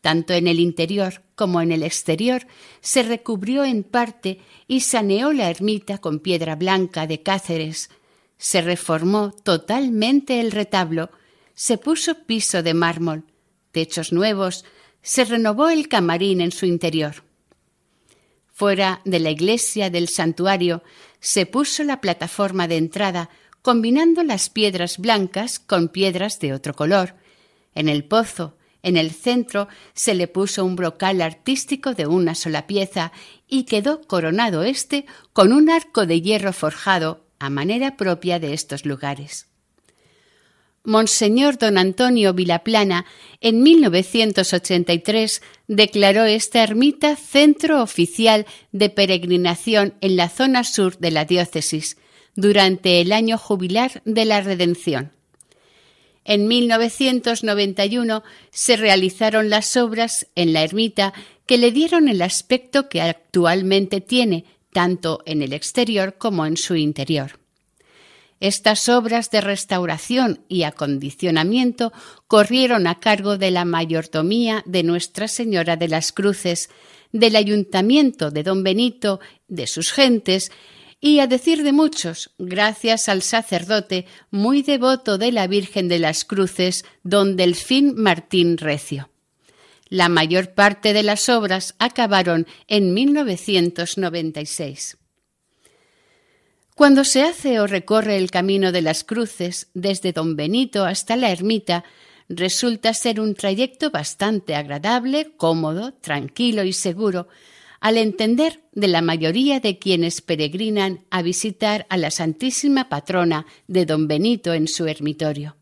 [0.00, 2.46] Tanto en el interior como en el exterior
[2.80, 7.90] se recubrió en parte y saneó la ermita con piedra blanca de Cáceres,
[8.38, 11.10] se reformó totalmente el retablo,
[11.54, 13.24] se puso piso de mármol,
[13.72, 14.64] techos nuevos,
[15.02, 17.24] se renovó el camarín en su interior.
[18.52, 20.82] Fuera de la iglesia del santuario
[21.20, 23.30] se puso la plataforma de entrada,
[23.62, 27.14] combinando las piedras blancas con piedras de otro color.
[27.74, 32.66] En el pozo, en el centro, se le puso un brocal artístico de una sola
[32.66, 33.12] pieza
[33.48, 38.86] y quedó coronado éste con un arco de hierro forjado a manera propia de estos
[38.86, 39.46] lugares.
[40.86, 43.06] Monseñor don Antonio Vilaplana
[43.40, 51.24] en 1983 declaró esta ermita centro oficial de peregrinación en la zona sur de la
[51.24, 51.96] diócesis
[52.36, 55.15] durante el año jubilar de la Redención.
[56.28, 61.14] En 1991 se realizaron las obras en la ermita
[61.46, 66.74] que le dieron el aspecto que actualmente tiene, tanto en el exterior como en su
[66.74, 67.38] interior.
[68.40, 71.92] Estas obras de restauración y acondicionamiento
[72.26, 76.70] corrieron a cargo de la mayordomía de Nuestra Señora de las Cruces,
[77.12, 80.50] del Ayuntamiento de Don Benito, de sus gentes,
[81.00, 86.24] y a decir de muchos, gracias al sacerdote muy devoto de la Virgen de las
[86.24, 89.10] Cruces, don Delfín Martín Recio.
[89.88, 94.96] La mayor parte de las obras acabaron en 1996.
[96.74, 101.30] Cuando se hace o recorre el camino de las cruces desde Don Benito hasta la
[101.30, 101.84] ermita,
[102.28, 107.28] resulta ser un trayecto bastante agradable, cómodo, tranquilo y seguro,
[107.86, 113.86] al entender de la mayoría de quienes peregrinan a visitar a la Santísima Patrona de
[113.86, 115.54] Don Benito en su ermitorio.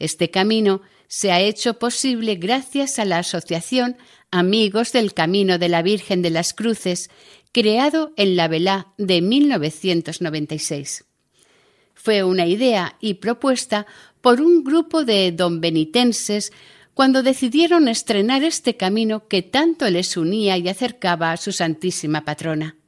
[0.00, 3.96] Este camino se ha hecho posible gracias a la asociación
[4.32, 7.10] Amigos del Camino de la Virgen de las Cruces,
[7.52, 11.04] creado en la Velá de 1996.
[11.94, 13.86] Fue una idea y propuesta
[14.20, 16.50] por un grupo de donbenitenses
[16.96, 22.78] cuando decidieron estrenar este camino que tanto les unía y acercaba a su Santísima Patrona.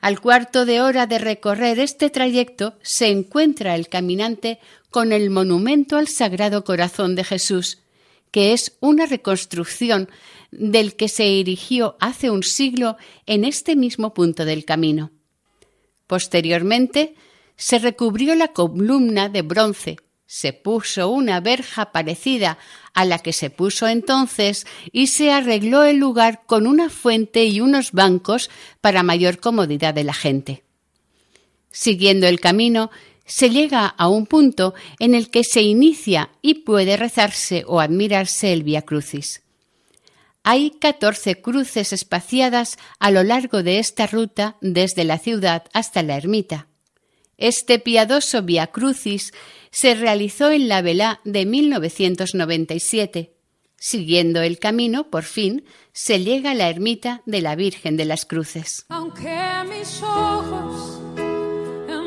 [0.00, 4.58] Al cuarto de hora de recorrer este trayecto se encuentra el caminante
[4.88, 7.82] con el monumento al Sagrado Corazón de Jesús,
[8.30, 10.08] que es una reconstrucción
[10.50, 12.96] del que se erigió hace un siglo
[13.26, 15.10] en este mismo punto del camino.
[16.06, 17.16] Posteriormente,
[17.54, 19.98] se recubrió la columna de bronce,
[20.34, 22.56] se puso una verja parecida
[22.94, 27.60] a la que se puso entonces y se arregló el lugar con una fuente y
[27.60, 28.48] unos bancos
[28.80, 30.64] para mayor comodidad de la gente.
[31.70, 32.90] Siguiendo el camino,
[33.26, 38.54] se llega a un punto en el que se inicia y puede rezarse o admirarse
[38.54, 39.42] el Via Crucis.
[40.44, 46.16] Hay catorce cruces espaciadas a lo largo de esta ruta desde la ciudad hasta la
[46.16, 46.68] ermita.
[47.36, 49.32] Este piadoso Via Crucis
[49.70, 53.32] se realizó en la vela de 1997.
[53.76, 58.24] Siguiendo el camino, por fin, se llega a la ermita de la Virgen de las
[58.26, 58.84] Cruces.
[58.88, 59.36] Aunque
[59.68, 61.00] mis ojos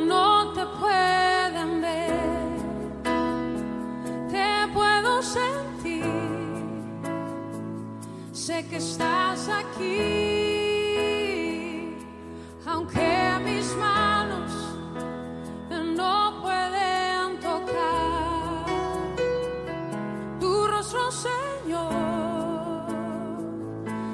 [0.07, 2.13] no te puedan ver,
[4.32, 6.05] te puedo sentir.
[8.32, 10.55] Sé que estás aquí,
[21.12, 21.93] Señor.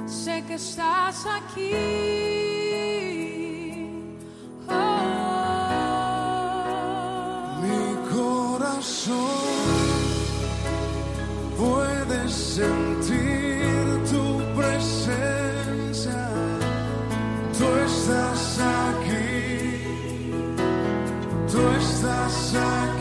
[0.08, 1.74] Sé que estás aquí.
[7.64, 9.18] Mi corazón
[11.58, 14.24] puede sentir tu
[14.60, 16.24] presencia.
[17.58, 19.84] Tú estás aquí.
[21.52, 23.01] Tú estás aquí.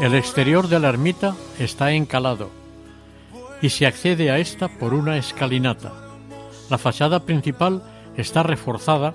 [0.00, 2.50] El exterior de la ermita está encalado
[3.60, 5.92] y se accede a esta por una escalinata.
[6.70, 7.82] La fachada principal
[8.16, 9.14] está reforzada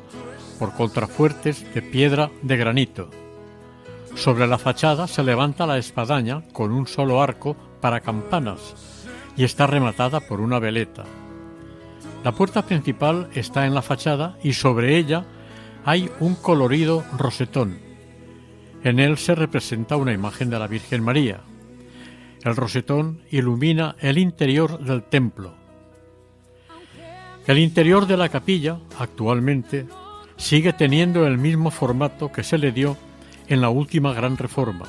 [0.59, 3.09] por contrafuertes de piedra de granito.
[4.16, 9.05] Sobre la fachada se levanta la espadaña con un solo arco para campanas
[9.36, 11.03] y está rematada por una veleta.
[12.24, 15.26] La puerta principal está en la fachada y sobre ella
[15.84, 17.78] hay un colorido rosetón.
[18.84, 21.41] En él se representa una imagen de la Virgen María.
[22.41, 25.53] El rosetón ilumina el interior del templo.
[27.45, 29.86] El interior de la capilla, actualmente,
[30.38, 32.97] sigue teniendo el mismo formato que se le dio
[33.47, 34.85] en la última gran reforma.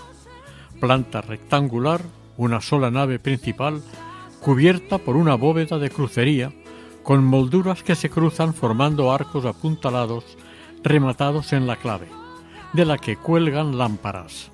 [0.80, 2.02] Planta rectangular,
[2.36, 3.82] una sola nave principal,
[4.40, 6.52] cubierta por una bóveda de crucería,
[7.02, 10.24] con molduras que se cruzan formando arcos apuntalados
[10.82, 12.08] rematados en la clave,
[12.72, 14.50] de la que cuelgan lámparas.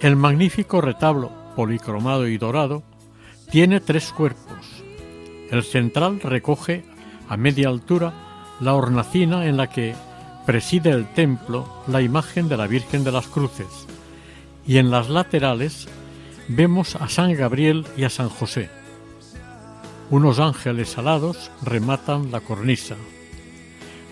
[0.00, 2.82] El magnífico retablo, policromado y dorado,
[3.50, 4.82] tiene tres cuerpos.
[5.50, 6.84] El central recoge,
[7.28, 8.12] a media altura,
[8.60, 9.94] la hornacina en la que
[10.46, 13.86] preside el templo la imagen de la Virgen de las Cruces,
[14.66, 15.88] y en las laterales
[16.48, 18.70] vemos a San Gabriel y a San José.
[20.10, 22.96] Unos ángeles alados rematan la cornisa.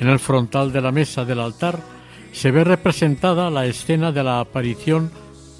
[0.00, 1.80] En el frontal de la mesa del altar
[2.32, 5.10] se ve representada la escena de la aparición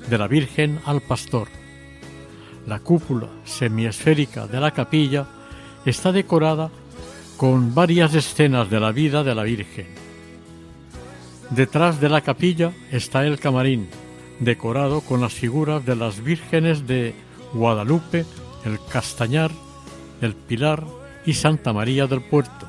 [0.08, 1.48] de la Virgen al pastor.
[2.66, 5.26] La cúpula semiesférica de la capilla
[5.84, 6.70] está decorada
[7.36, 10.01] con varias escenas de la vida de la Virgen.
[11.54, 13.86] Detrás de la capilla está el camarín,
[14.40, 17.14] decorado con las figuras de las vírgenes de
[17.52, 18.24] Guadalupe,
[18.64, 19.50] el Castañar,
[20.22, 20.82] el Pilar
[21.26, 22.66] y Santa María del Puerto.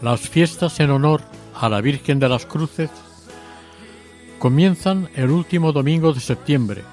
[0.00, 1.22] Las fiestas en honor
[1.56, 2.90] a la Virgen de las Cruces
[4.38, 6.84] comienzan el último domingo de septiembre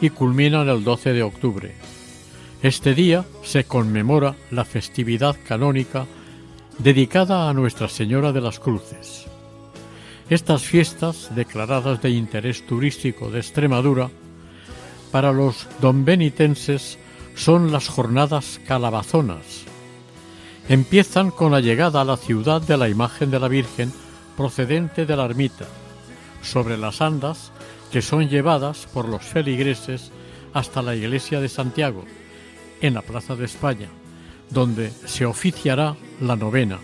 [0.00, 1.74] y culminan el 12 de octubre.
[2.62, 6.06] Este día se conmemora la festividad canónica
[6.78, 9.26] dedicada a Nuestra Señora de las Cruces.
[10.30, 14.10] Estas fiestas, declaradas de interés turístico de Extremadura,
[15.10, 16.98] para los donbenitenses
[17.34, 19.64] son las jornadas calabazonas.
[20.68, 23.90] Empiezan con la llegada a la ciudad de la imagen de la Virgen
[24.36, 25.66] procedente de la ermita,
[26.42, 27.50] sobre las andas
[27.90, 30.12] que son llevadas por los feligreses
[30.52, 32.04] hasta la iglesia de Santiago,
[32.82, 33.88] en la Plaza de España,
[34.50, 36.78] donde se oficiará la novena,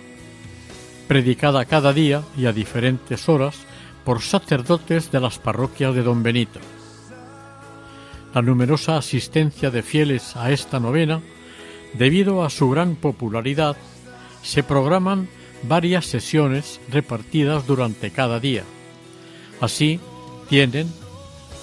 [1.07, 3.57] predicada cada día y a diferentes horas
[4.05, 6.61] por sacerdotes de las parroquias de Don Benito.
[8.35, 11.21] La numerosa asistencia de fieles a esta novena,
[11.95, 13.77] debido a su gran popularidad,
[14.43, 15.29] se programan
[15.63, 18.65] varias sesiones repartidas durante cada día.
[19.61, 20.01] Así,
[20.49, 20.93] tienen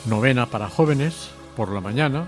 [0.05, 2.27] novena para jóvenes por la mañana,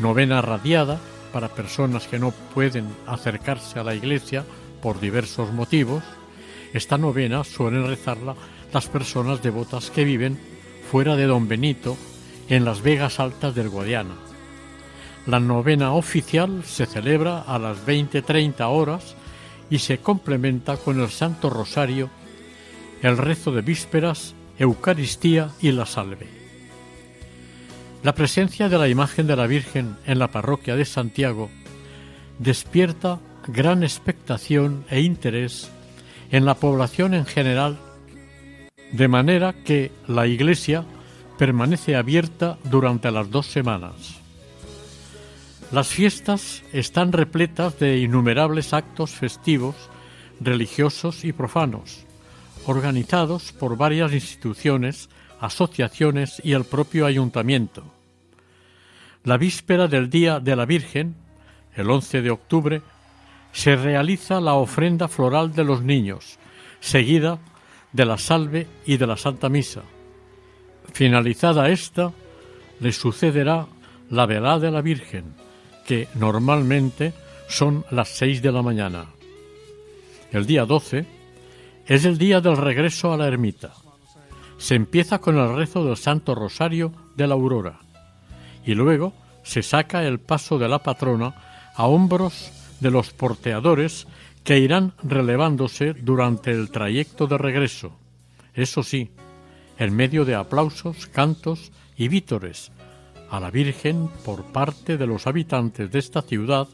[0.00, 1.00] novena radiada
[1.32, 4.44] para personas que no pueden acercarse a la iglesia
[4.82, 6.02] por diversos motivos.
[6.72, 8.34] Esta novena suelen rezarla
[8.72, 10.38] las personas devotas que viven
[10.90, 11.96] fuera de Don Benito,
[12.48, 14.14] en las Vegas Altas del Guadiana.
[15.26, 19.14] La novena oficial se celebra a las 20-30 horas
[19.68, 22.08] y se complementa con el Santo Rosario,
[23.02, 26.26] el rezo de vísperas, Eucaristía y la salve.
[28.02, 31.50] La presencia de la imagen de la Virgen en la parroquia de Santiago
[32.38, 35.70] despierta gran expectación e interés
[36.30, 37.78] en la población en general,
[38.92, 40.84] de manera que la Iglesia
[41.38, 44.18] permanece abierta durante las dos semanas.
[45.70, 49.76] Las fiestas están repletas de innumerables actos festivos,
[50.40, 52.06] religiosos y profanos,
[52.66, 55.08] organizados por varias instituciones,
[55.40, 57.84] asociaciones y el propio ayuntamiento.
[59.24, 61.14] La víspera del Día de la Virgen,
[61.74, 62.82] el 11 de octubre,
[63.58, 66.38] se realiza la ofrenda floral de los niños,
[66.78, 67.40] seguida
[67.92, 69.82] de la salve y de la Santa Misa.
[70.92, 72.12] Finalizada esta,
[72.78, 73.66] le sucederá
[74.10, 75.34] la velada de la Virgen,
[75.84, 77.12] que normalmente
[77.48, 79.06] son las seis de la mañana.
[80.30, 81.04] El día 12
[81.84, 83.72] es el día del regreso a la ermita.
[84.58, 87.80] Se empieza con el rezo del Santo Rosario de la Aurora
[88.64, 91.34] y luego se saca el paso de la patrona
[91.74, 94.06] a hombros de los porteadores
[94.44, 97.92] que irán relevándose durante el trayecto de regreso.
[98.54, 99.10] Eso sí,
[99.78, 102.72] en medio de aplausos, cantos y vítores
[103.30, 106.68] a la Virgen por parte de los habitantes de esta ciudad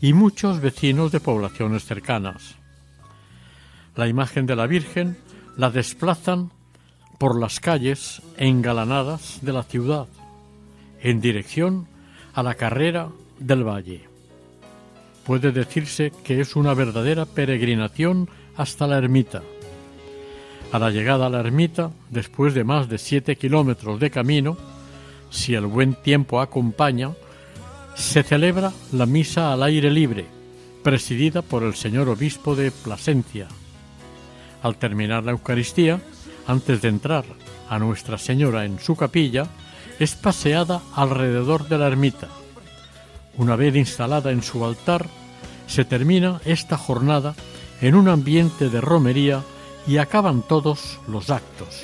[0.00, 2.56] y muchos vecinos de poblaciones cercanas.
[3.94, 5.16] La imagen de la Virgen
[5.56, 6.50] la desplazan
[7.18, 10.08] por las calles engalanadas de la ciudad,
[11.00, 11.86] en dirección
[12.34, 14.13] a la carrera del valle.
[15.24, 19.42] Puede decirse que es una verdadera peregrinación hasta la ermita.
[20.72, 24.56] A la llegada a la ermita, después de más de siete kilómetros de camino,
[25.30, 27.12] si el buen tiempo acompaña,
[27.94, 30.26] se celebra la misa al aire libre,
[30.82, 33.48] presidida por el señor obispo de Plasencia.
[34.62, 36.00] Al terminar la Eucaristía,
[36.46, 37.24] antes de entrar
[37.68, 39.46] a Nuestra Señora en su capilla,
[39.98, 42.28] es paseada alrededor de la ermita.
[43.36, 45.06] Una vez instalada en su altar,
[45.66, 47.34] se termina esta jornada
[47.80, 49.42] en un ambiente de romería
[49.86, 51.82] y acaban todos los actos.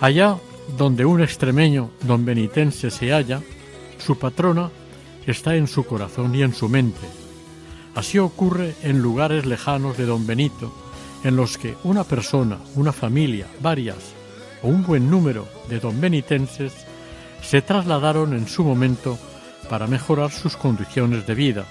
[0.00, 0.36] Allá
[0.76, 3.40] donde un extremeño don benitense se halla,
[3.98, 4.70] su patrona
[5.26, 7.06] está en su corazón y en su mente.
[7.94, 10.72] Así ocurre en lugares lejanos de don Benito,
[11.22, 13.96] en los que una persona, una familia, varias
[14.62, 16.72] o un buen número de don benitenses
[17.42, 19.18] se trasladaron en su momento
[19.64, 21.64] para mejorar sus condiciones de vida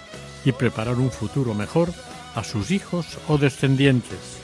[0.45, 1.89] y preparar un futuro mejor
[2.35, 4.39] a sus hijos o descendientes.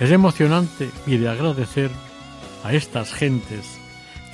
[0.00, 1.90] Es emocionante y de agradecer
[2.64, 3.64] a estas gentes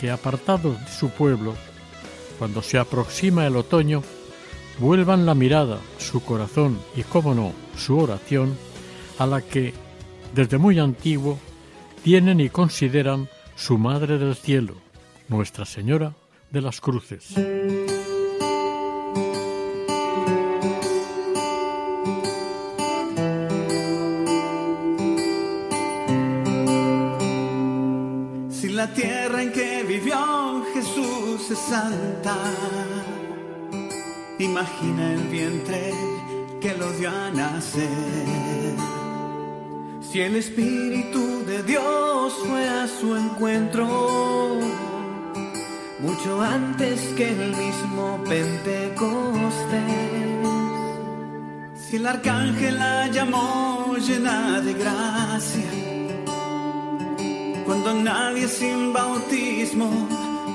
[0.01, 1.55] que, apartados de su pueblo,
[2.39, 4.03] cuando se aproxima el otoño,
[4.79, 8.57] vuelvan la mirada, su corazón y, cómo no, su oración
[9.19, 9.73] a la que,
[10.35, 11.39] desde muy antiguo,
[12.03, 14.75] tienen y consideran su Madre del Cielo,
[15.29, 16.13] Nuestra Señora
[16.55, 17.25] de las Cruces.
[28.51, 32.37] Si la tierra en que vivió Jesús es santa,
[34.39, 35.93] imagina el vientre
[36.61, 38.77] que lo dio a nacer.
[40.01, 44.61] Si el Espíritu de Dios fue a su encuentro,
[46.05, 49.65] mucho antes que el mismo Pentecostés.
[51.75, 55.71] Si el arcángel la llamó llena de gracia,
[57.65, 59.91] cuando nadie sin bautismo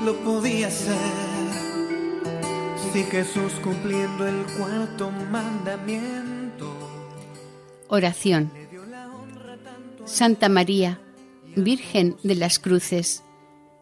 [0.06, 1.50] lo podía hacer.
[2.94, 6.68] Si Jesús cumpliendo el cuarto mandamiento.
[7.88, 8.52] Oración.
[10.06, 11.00] Santa María,
[11.56, 13.24] Virgen de las Cruces,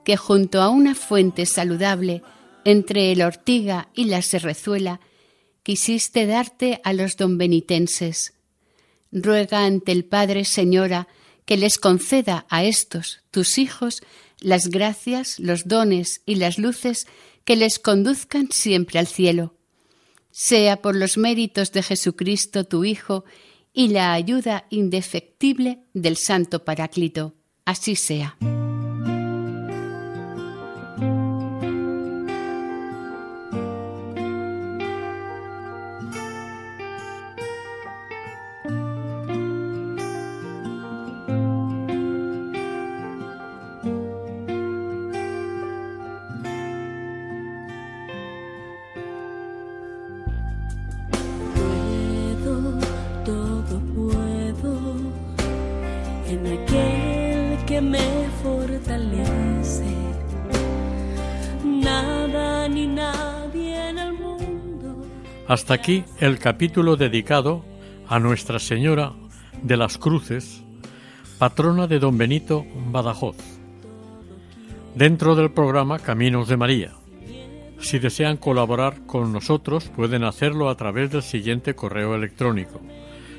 [0.08, 2.24] que junto a una fuente saludable
[2.64, 5.02] entre el Ortiga y la Serrezuela,
[5.64, 8.34] quisiste darte a los donbenitenses.
[9.12, 11.10] Ruega ante el Padre, Señora,
[11.44, 14.02] que les conceda a estos, tus hijos,
[14.40, 17.06] las gracias, los dones y las luces
[17.44, 19.56] que les conduzcan siempre al cielo.
[20.32, 23.26] Sea por los méritos de Jesucristo, tu Hijo,
[23.74, 27.34] y la ayuda indefectible del Santo Paráclito.
[27.66, 28.38] Así sea.
[65.48, 67.64] Hasta aquí el capítulo dedicado
[68.10, 69.14] a Nuestra Señora
[69.62, 70.62] de las Cruces,
[71.40, 73.38] patrona de don Benito Badajoz,
[74.94, 76.92] dentro del programa Caminos de María.
[77.80, 82.82] Si desean colaborar con nosotros, pueden hacerlo a través del siguiente correo electrónico: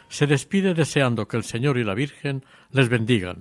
[0.10, 3.40] se despide deseando que el Señor y la Virgen les bendigan.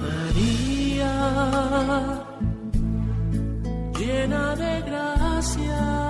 [0.00, 1.14] María,
[3.98, 6.09] llena de gracia,